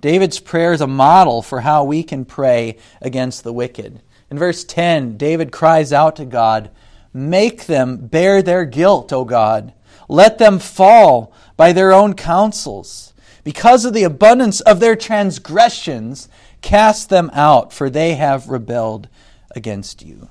David's 0.00 0.40
prayer 0.40 0.72
is 0.72 0.80
a 0.80 0.86
model 0.86 1.42
for 1.42 1.60
how 1.60 1.84
we 1.84 2.02
can 2.02 2.24
pray 2.24 2.76
against 3.00 3.42
the 3.42 3.52
wicked. 3.52 4.02
In 4.30 4.38
verse 4.38 4.62
10, 4.64 5.16
David 5.16 5.50
cries 5.50 5.92
out 5.92 6.16
to 6.16 6.24
God, 6.24 6.70
Make 7.12 7.66
them 7.66 8.06
bear 8.06 8.42
their 8.42 8.64
guilt, 8.64 9.12
O 9.12 9.24
God. 9.24 9.72
Let 10.08 10.38
them 10.38 10.58
fall 10.58 11.32
by 11.56 11.72
their 11.72 11.92
own 11.92 12.14
counsels. 12.14 13.12
Because 13.42 13.84
of 13.84 13.94
the 13.94 14.04
abundance 14.04 14.60
of 14.60 14.80
their 14.80 14.96
transgressions, 14.96 16.28
cast 16.60 17.08
them 17.08 17.30
out, 17.32 17.72
for 17.72 17.88
they 17.88 18.14
have 18.14 18.48
rebelled 18.48 19.08
against 19.54 20.02
you. 20.02 20.28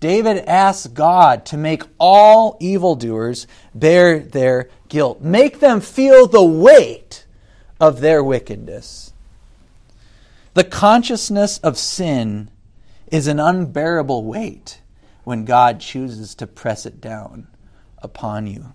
David 0.00 0.38
asks 0.46 0.86
God 0.88 1.46
to 1.46 1.56
make 1.56 1.82
all 1.98 2.56
evildoers 2.60 3.46
bear 3.74 4.18
their 4.18 4.68
guilt, 4.88 5.22
make 5.22 5.60
them 5.60 5.80
feel 5.80 6.26
the 6.26 6.44
weight 6.44 7.24
of 7.80 8.00
their 8.00 8.22
wickedness. 8.22 9.12
The 10.54 10.64
consciousness 10.64 11.58
of 11.58 11.78
sin 11.78 12.50
is 13.10 13.26
an 13.26 13.40
unbearable 13.40 14.24
weight 14.24 14.80
when 15.26 15.44
God 15.44 15.80
chooses 15.80 16.36
to 16.36 16.46
press 16.46 16.86
it 16.86 17.00
down 17.00 17.48
upon 17.98 18.46
you. 18.46 18.74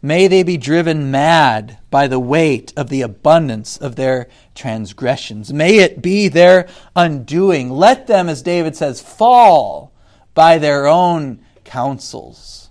May 0.00 0.28
they 0.28 0.42
be 0.42 0.56
driven 0.56 1.10
mad 1.10 1.76
by 1.90 2.06
the 2.06 2.18
weight 2.18 2.72
of 2.74 2.88
the 2.88 3.02
abundance 3.02 3.76
of 3.76 3.96
their 3.96 4.28
transgressions. 4.54 5.52
May 5.52 5.80
it 5.80 6.00
be 6.00 6.28
their 6.28 6.66
undoing. 6.96 7.68
Let 7.68 8.06
them, 8.06 8.30
as 8.30 8.40
David 8.40 8.76
says, 8.76 9.02
fall 9.02 9.92
by 10.32 10.56
their 10.56 10.86
own 10.86 11.44
counsels. 11.64 12.70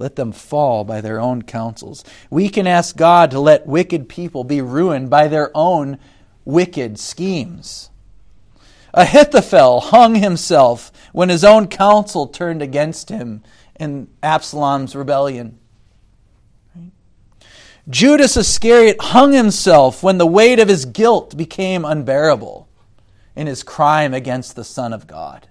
Let 0.00 0.16
them 0.16 0.32
fall 0.32 0.82
by 0.82 1.00
their 1.00 1.20
own 1.20 1.42
counsels. 1.42 2.02
We 2.28 2.48
can 2.48 2.66
ask 2.66 2.96
God 2.96 3.30
to 3.30 3.38
let 3.38 3.68
wicked 3.68 4.08
people 4.08 4.42
be 4.42 4.60
ruined 4.60 5.10
by 5.10 5.28
their 5.28 5.52
own 5.56 6.00
wicked 6.44 6.98
schemes. 6.98 7.90
Ahithophel 8.98 9.78
hung 9.78 10.16
himself 10.16 10.90
when 11.12 11.28
his 11.28 11.44
own 11.44 11.68
counsel 11.68 12.26
turned 12.26 12.60
against 12.60 13.10
him 13.10 13.44
in 13.78 14.08
Absalom's 14.24 14.96
rebellion. 14.96 15.60
Judas 17.88 18.36
Iscariot 18.36 19.00
hung 19.00 19.32
himself 19.32 20.02
when 20.02 20.18
the 20.18 20.26
weight 20.26 20.58
of 20.58 20.66
his 20.66 20.84
guilt 20.84 21.36
became 21.36 21.84
unbearable 21.84 22.68
in 23.36 23.46
his 23.46 23.62
crime 23.62 24.12
against 24.12 24.56
the 24.56 24.64
Son 24.64 24.92
of 24.92 25.06
God. 25.06 25.46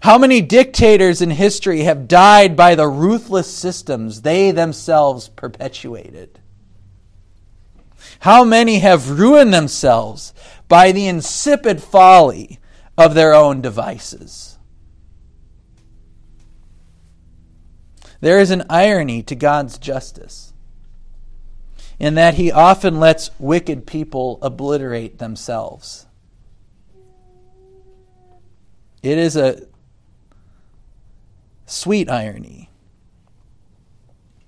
How 0.00 0.16
many 0.16 0.40
dictators 0.40 1.20
in 1.20 1.30
history 1.30 1.82
have 1.82 2.08
died 2.08 2.56
by 2.56 2.74
the 2.74 2.88
ruthless 2.88 3.52
systems 3.52 4.22
they 4.22 4.50
themselves 4.50 5.28
perpetuated? 5.28 6.40
How 8.22 8.44
many 8.44 8.78
have 8.78 9.18
ruined 9.18 9.52
themselves 9.52 10.32
by 10.68 10.92
the 10.92 11.08
insipid 11.08 11.82
folly 11.82 12.60
of 12.96 13.14
their 13.14 13.34
own 13.34 13.60
devices? 13.60 14.58
There 18.20 18.38
is 18.38 18.52
an 18.52 18.62
irony 18.70 19.24
to 19.24 19.34
God's 19.34 19.76
justice 19.76 20.52
in 21.98 22.14
that 22.14 22.34
he 22.34 22.52
often 22.52 23.00
lets 23.00 23.32
wicked 23.40 23.88
people 23.88 24.38
obliterate 24.40 25.18
themselves. 25.18 26.06
It 29.02 29.18
is 29.18 29.34
a 29.34 29.66
sweet 31.66 32.08
irony 32.08 32.70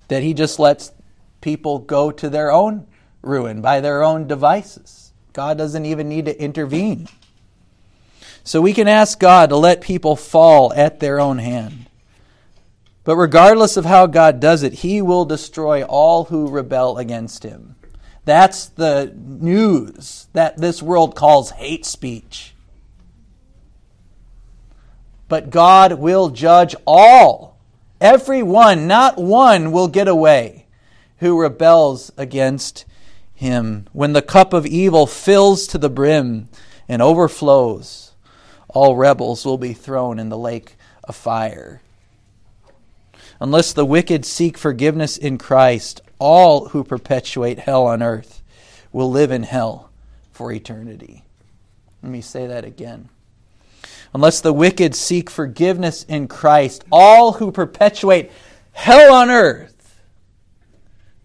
that 0.07 0.23
he 0.23 0.33
just 0.33 0.59
lets 0.59 0.93
people 1.41 1.79
go 1.79 2.09
to 2.09 2.29
their 2.29 2.53
own 2.53 2.87
ruin 3.25 3.61
by 3.61 3.81
their 3.81 4.03
own 4.03 4.27
devices. 4.27 5.11
God 5.33 5.57
doesn't 5.57 5.85
even 5.85 6.07
need 6.07 6.25
to 6.25 6.41
intervene. 6.41 7.07
So 8.43 8.61
we 8.61 8.73
can 8.73 8.87
ask 8.87 9.19
God 9.19 9.49
to 9.49 9.57
let 9.57 9.81
people 9.81 10.15
fall 10.15 10.71
at 10.73 10.99
their 10.99 11.19
own 11.19 11.39
hand. 11.39 11.87
But 13.03 13.17
regardless 13.17 13.77
of 13.77 13.85
how 13.85 14.07
God 14.07 14.39
does 14.39 14.63
it, 14.63 14.73
He 14.73 15.01
will 15.01 15.25
destroy 15.25 15.83
all 15.83 16.25
who 16.25 16.47
rebel 16.47 16.97
against 16.97 17.43
Him. 17.43 17.75
That's 18.25 18.65
the 18.65 19.13
news 19.15 20.27
that 20.33 20.57
this 20.57 20.81
world 20.81 21.15
calls 21.15 21.51
hate 21.51 21.85
speech. 21.85 22.53
But 25.27 25.49
God 25.49 25.93
will 25.93 26.29
judge 26.29 26.75
all. 26.85 27.57
Everyone, 28.01 28.87
not 28.87 29.17
one, 29.17 29.71
will 29.71 29.87
get 29.87 30.07
away 30.07 30.65
who 31.17 31.39
rebels 31.39 32.11
against 32.17 32.85
him. 33.35 33.87
When 33.91 34.13
the 34.13 34.21
cup 34.21 34.53
of 34.53 34.65
evil 34.65 35.05
fills 35.05 35.67
to 35.67 35.77
the 35.77 35.89
brim 35.89 36.47
and 36.87 37.01
overflows, 37.01 38.13
all 38.69 38.95
rebels 38.95 39.45
will 39.45 39.57
be 39.57 39.73
thrown 39.73 40.17
in 40.17 40.29
the 40.29 40.37
lake 40.37 40.75
of 41.03 41.15
fire. 41.15 41.81
Unless 43.39 43.73
the 43.73 43.85
wicked 43.85 44.25
seek 44.25 44.57
forgiveness 44.57 45.17
in 45.17 45.37
Christ, 45.37 46.01
all 46.17 46.69
who 46.69 46.83
perpetuate 46.83 47.59
hell 47.59 47.85
on 47.85 48.01
earth 48.01 48.41
will 48.91 49.11
live 49.11 49.31
in 49.31 49.43
hell 49.43 49.91
for 50.31 50.51
eternity. 50.51 51.25
Let 52.01 52.11
me 52.11 52.21
say 52.21 52.47
that 52.47 52.63
again. 52.63 53.09
Unless 54.13 54.41
the 54.41 54.53
wicked 54.53 54.95
seek 54.95 55.29
forgiveness 55.29 56.03
in 56.03 56.29
Christ, 56.29 56.85
all 56.89 57.33
who 57.33 57.51
perpetuate 57.51 58.31
hell 58.71 59.13
on 59.13 59.29
earth 59.29 60.01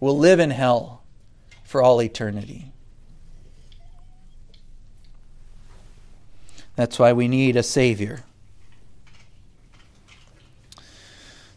will 0.01 0.19
live 0.19 0.41
in 0.41 0.51
hell 0.51 1.00
for 1.71 1.81
all 1.81 2.03
eternity. 2.03 2.73
That's 6.75 6.99
why 6.99 7.13
we 7.13 7.29
need 7.29 7.55
a 7.55 7.63
Savior. 7.63 8.25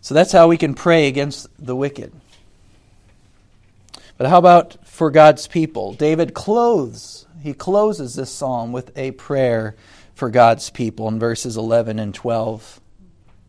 So 0.01 0.13
that's 0.13 0.31
how 0.31 0.47
we 0.47 0.57
can 0.57 0.75
pray 0.75 1.07
against 1.07 1.47
the 1.57 1.75
wicked. 1.75 2.13
But 4.19 4.27
how 4.29 4.37
about 4.37 4.85
for 4.85 5.09
God's 5.09 5.47
people? 5.47 5.93
David 5.95 6.35
clothes, 6.35 7.25
he 7.41 7.55
closes 7.55 8.13
this 8.13 8.29
psalm 8.29 8.71
with 8.71 8.95
a 8.95 9.11
prayer 9.13 9.75
for 10.13 10.29
God's 10.29 10.69
people 10.69 11.07
in 11.07 11.17
verses 11.17 11.57
11 11.57 11.97
and 11.97 12.13
12. 12.13 12.79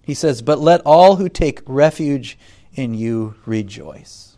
He 0.00 0.14
says, 0.14 0.40
But 0.40 0.60
let 0.60 0.80
all 0.86 1.16
who 1.16 1.28
take 1.28 1.60
refuge 1.66 2.38
in 2.72 2.94
you 2.94 3.34
rejoice. 3.44 4.33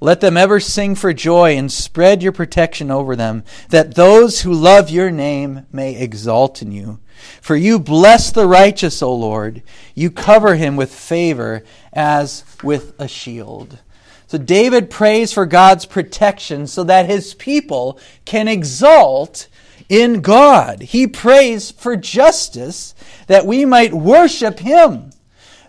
Let 0.00 0.20
them 0.20 0.36
ever 0.36 0.60
sing 0.60 0.94
for 0.94 1.12
joy 1.12 1.56
and 1.56 1.72
spread 1.72 2.22
your 2.22 2.32
protection 2.32 2.90
over 2.90 3.16
them, 3.16 3.44
that 3.70 3.94
those 3.94 4.42
who 4.42 4.52
love 4.52 4.90
your 4.90 5.10
name 5.10 5.66
may 5.72 5.96
exalt 5.98 6.60
in 6.60 6.70
you. 6.70 7.00
For 7.40 7.56
you 7.56 7.78
bless 7.78 8.30
the 8.30 8.46
righteous, 8.46 9.02
O 9.02 9.12
Lord. 9.14 9.62
You 9.94 10.10
cover 10.10 10.56
him 10.56 10.76
with 10.76 10.94
favor 10.94 11.64
as 11.92 12.44
with 12.62 12.92
a 13.00 13.08
shield. 13.08 13.78
So 14.26 14.38
David 14.38 14.90
prays 14.90 15.32
for 15.32 15.46
God's 15.46 15.86
protection 15.86 16.66
so 16.66 16.84
that 16.84 17.06
his 17.06 17.32
people 17.34 17.98
can 18.24 18.48
exalt 18.48 19.48
in 19.88 20.20
God. 20.20 20.82
He 20.82 21.06
prays 21.06 21.70
for 21.70 21.96
justice 21.96 22.94
that 23.28 23.46
we 23.46 23.64
might 23.64 23.94
worship 23.94 24.58
him. 24.58 25.12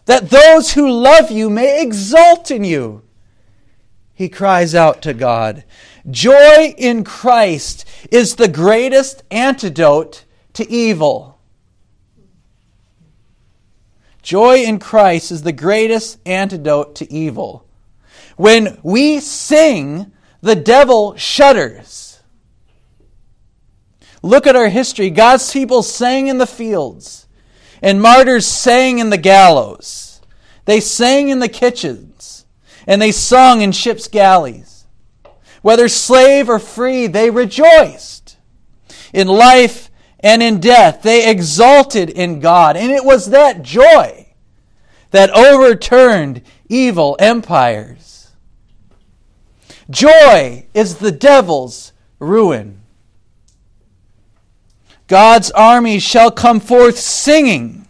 that 0.08 0.30
those 0.30 0.74
who 0.74 0.90
love 0.90 1.30
you 1.30 1.50
may 1.50 1.82
exult 1.82 2.50
in 2.50 2.64
you. 2.64 3.04
He 4.18 4.30
cries 4.30 4.74
out 4.74 5.04
to 5.04 5.14
God. 5.14 5.64
Joy 6.10 6.74
in 6.76 7.04
Christ 7.04 7.86
is 8.12 8.36
the 8.36 8.48
greatest 8.48 9.22
antidote 9.30 10.26
to 10.54 10.68
evil. 10.68 11.38
Joy 14.24 14.64
in 14.64 14.80
Christ 14.80 15.32
is 15.32 15.44
the 15.44 15.52
greatest 15.52 16.18
antidote 16.26 16.96
to 16.96 17.14
evil. 17.14 17.68
When 18.38 18.80
we 18.82 19.20
sing, 19.20 20.12
the 20.42 20.56
devil 20.56 21.16
shudders. 21.16 22.20
Look 24.24 24.48
at 24.48 24.56
our 24.56 24.70
history. 24.70 25.12
God's 25.12 25.54
people 25.54 25.84
sang 25.84 26.26
in 26.26 26.40
the 26.40 26.48
fields, 26.48 27.28
and 27.84 28.02
martyrs 28.02 28.48
sang 28.48 28.98
in 28.98 29.12
the 29.12 29.18
gallows. 29.20 30.22
They 30.66 30.80
sang 30.80 31.30
in 31.30 31.38
the 31.38 31.48
kitchens, 31.48 32.47
and 32.88 33.02
they 33.02 33.12
sung 33.12 33.62
in 33.62 33.74
ships' 33.74 34.08
galleys. 34.08 34.86
Whether 35.62 35.90
slave 35.90 36.50
or 36.50 36.60
free, 36.60 37.08
they 37.08 37.30
rejoiced. 37.30 38.38
In 39.14 39.28
life 39.28 39.92
and 40.22 40.42
in 40.42 40.60
death, 40.60 41.02
they 41.02 41.30
exulted 41.30 42.10
in 42.10 42.40
God. 42.40 42.78
And 42.78 42.92
it 42.92 43.04
was 43.04 43.28
that 43.28 43.62
joy 43.62 44.34
that 45.12 45.30
overturned 45.32 46.42
evil 46.70 47.18
empires. 47.20 48.32
Joy 49.90 50.68
is 50.74 50.96
the 50.98 51.12
devil's 51.12 51.94
ruin. 52.20 52.82
God's 55.08 55.52
armies 55.52 56.04
shall 56.04 56.32
come 56.32 56.60
forth 56.60 56.98
singing 56.98 57.88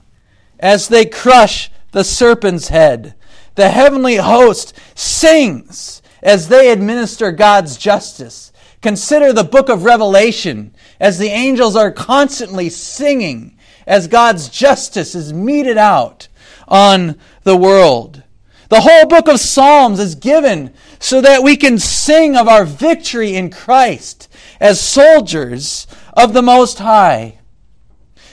as 0.59 0.87
they 0.87 1.05
crush 1.05 1.71
the 1.91 2.03
serpent's 2.03 2.67
head. 2.67 3.15
The 3.57 3.69
heavenly 3.69 4.17
host 4.17 4.77
sings 4.93 6.03
as 6.21 6.47
they 6.47 6.69
administer 6.71 7.31
God's 7.31 7.75
justice. 7.75 8.51
Consider 8.83 9.33
the 9.33 9.43
book 9.43 9.67
of 9.67 9.83
Revelation 9.83 10.75
as 10.99 11.17
the 11.17 11.29
angels 11.29 11.75
are 11.75 11.91
constantly 11.91 12.69
singing 12.69 13.57
as 13.87 14.07
God's 14.07 14.47
justice 14.49 15.15
is 15.15 15.33
meted 15.33 15.75
out 15.75 16.27
on 16.67 17.17
the 17.45 17.57
world. 17.57 18.21
The 18.69 18.81
whole 18.81 19.07
book 19.07 19.27
of 19.27 19.39
Psalms 19.39 19.99
is 19.99 20.13
given 20.13 20.71
so 20.99 21.19
that 21.21 21.41
we 21.41 21.57
can 21.57 21.79
sing 21.79 22.37
of 22.37 22.47
our 22.47 22.63
victory 22.63 23.35
in 23.35 23.49
Christ 23.49 24.27
as 24.59 24.79
soldiers 24.79 25.87
of 26.13 26.33
the 26.33 26.43
Most 26.43 26.77
High. 26.77 27.36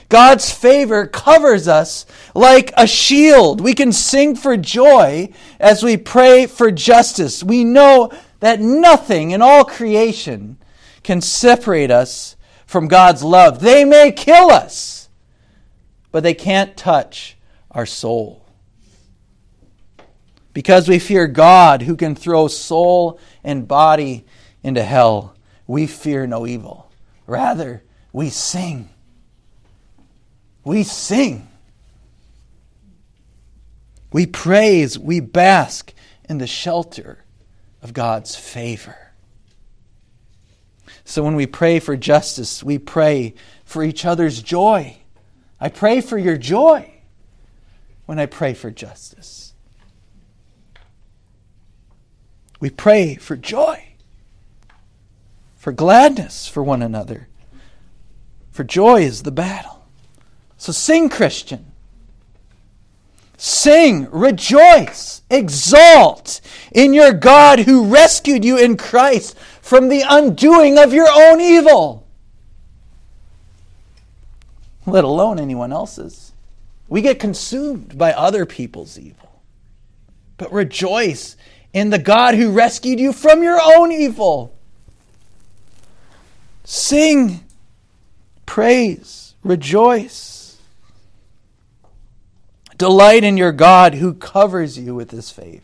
God's 0.09 0.51
favor 0.51 1.07
covers 1.07 1.67
us 1.67 2.07
like 2.35 2.73
a 2.77 2.87
shield. 2.87 3.61
We 3.61 3.75
can 3.75 3.93
sing 3.93 4.37
for 4.37 4.57
joy 4.57 5.33
as 5.59 5.83
we 5.83 5.97
pray 5.97 6.47
for 6.47 6.71
justice. 6.71 7.43
We 7.43 7.65
know 7.65 8.11
that 8.41 8.61
nothing 8.61 9.31
in 9.31 9.43
all 9.43 9.65
creation 9.65 10.59
can 11.03 11.21
separate 11.21 11.91
us 11.91 12.37
from 12.67 12.89
God's 12.89 13.23
love. 13.23 13.61
They 13.61 13.85
may 13.85 14.13
kill 14.13 14.51
us, 14.51 15.09
but 16.13 16.23
they 16.23 16.35
can't 16.35 16.77
touch 16.77 17.37
our 17.71 17.87
soul. 17.87 18.45
Because 20.53 20.89
we 20.89 20.99
fear 20.99 21.27
God 21.27 21.83
who 21.83 21.97
can 21.97 22.15
throw 22.15 22.47
soul 22.47 23.19
and 23.43 23.67
body 23.67 24.25
into 24.63 24.83
hell, 24.83 25.35
we 25.67 25.87
fear 25.87 26.27
no 26.27 26.47
evil. 26.47 26.91
Rather, 27.27 27.83
we 28.13 28.31
sing 28.31 28.91
we 30.65 30.83
sing. 30.83 31.49
We 34.13 34.27
praise, 34.27 34.99
we 34.99 35.21
bask 35.21 35.93
in 36.29 36.39
the 36.39 36.47
shelter 36.47 37.25
of 37.83 37.93
God's 37.93 38.35
favor. 38.37 38.97
So 41.05 41.23
when 41.23 41.37
we 41.37 41.47
pray 41.47 41.81
for 41.81 41.97
justice, 41.97 42.63
we 42.63 42.79
pray 42.79 43.35
for 43.65 43.83
each 43.83 44.05
other's 44.05 44.41
joy. 44.41 44.97
I 45.61 45.69
pray 45.69 46.01
for 46.01 46.17
your 46.17 46.39
joy 46.39 46.95
when 48.07 48.19
I 48.19 48.27
pray 48.27 48.55
for 48.55 48.71
justice. 48.71 49.53
We 52.61 52.71
pray 52.71 53.17
for 53.17 53.37
joy, 53.37 53.85
for 55.57 55.73
gladness 55.73 56.49
for 56.49 56.63
one 56.63 56.83
another, 56.83 57.29
for 58.53 58.65
joy 58.65 59.03
is 59.03 59.25
the 59.25 59.33
battle. 59.33 59.74
So 60.65 60.73
sing, 60.73 61.11
Christian. 61.11 61.73
Sing, 63.37 64.09
rejoice, 64.11 65.21
exalt 65.29 66.41
in 66.73 66.95
your 66.95 67.13
God 67.13 67.59
who 67.59 67.85
rescued 67.85 68.47
you 68.47 68.57
in 68.57 68.79
Christ 68.79 69.39
from 69.61 69.91
the 69.91 70.03
undoing 70.09 70.79
of 70.79 70.95
your 70.95 71.07
own 71.07 71.43
evil, 71.43 72.07
let 74.87 75.05
alone 75.05 75.39
anyone 75.39 75.71
else's. 75.71 76.33
We 76.89 77.03
get 77.03 77.21
consumed 77.21 77.99
by 77.99 78.15
other 78.15 78.47
people's 78.47 78.99
evil. 78.99 79.43
But 80.39 80.51
rejoice 80.51 81.37
in 81.75 81.91
the 81.91 81.99
God 81.99 82.37
who 82.37 82.53
rescued 82.53 82.99
you 82.99 83.13
from 83.13 83.43
your 83.43 83.61
own 83.63 83.93
evil. 83.93 84.57
Sing, 86.65 87.45
praise, 88.47 89.35
rejoice. 89.43 90.44
Delight 92.77 93.25
in 93.25 93.37
your 93.37 93.53
God 93.53 93.95
who 93.95 94.15
covers 94.15 94.79
you 94.79 94.95
with 94.95 95.11
his 95.11 95.31
favor. 95.31 95.63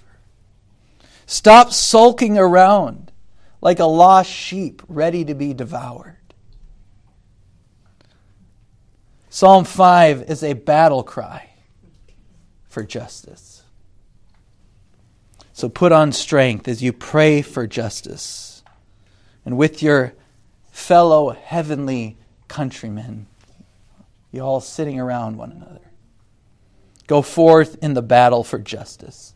Stop 1.26 1.72
sulking 1.72 2.38
around 2.38 3.12
like 3.60 3.78
a 3.78 3.84
lost 3.84 4.30
sheep 4.30 4.82
ready 4.88 5.24
to 5.24 5.34
be 5.34 5.52
devoured. 5.52 6.16
Psalm 9.28 9.64
5 9.64 10.22
is 10.22 10.42
a 10.42 10.54
battle 10.54 11.02
cry 11.02 11.50
for 12.68 12.82
justice. 12.82 13.62
So 15.52 15.68
put 15.68 15.92
on 15.92 16.12
strength 16.12 16.66
as 16.66 16.82
you 16.82 16.92
pray 16.92 17.42
for 17.42 17.66
justice 17.66 18.50
and 19.44 19.56
with 19.56 19.82
your 19.82 20.14
fellow 20.70 21.30
heavenly 21.30 22.16
countrymen, 22.48 23.26
you 24.32 24.40
all 24.40 24.60
sitting 24.60 24.98
around 24.98 25.36
one 25.36 25.52
another. 25.52 25.89
Go 27.10 27.22
forth 27.22 27.76
in 27.82 27.94
the 27.94 28.02
battle 28.02 28.44
for 28.44 28.60
justice, 28.60 29.34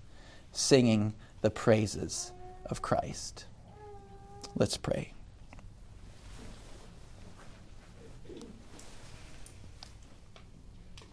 singing 0.53 1.13
the 1.41 1.51
praises 1.51 2.31
of 2.67 2.83
Christ. 2.83 3.47
Let's 4.55 4.77
pray. 4.77 5.14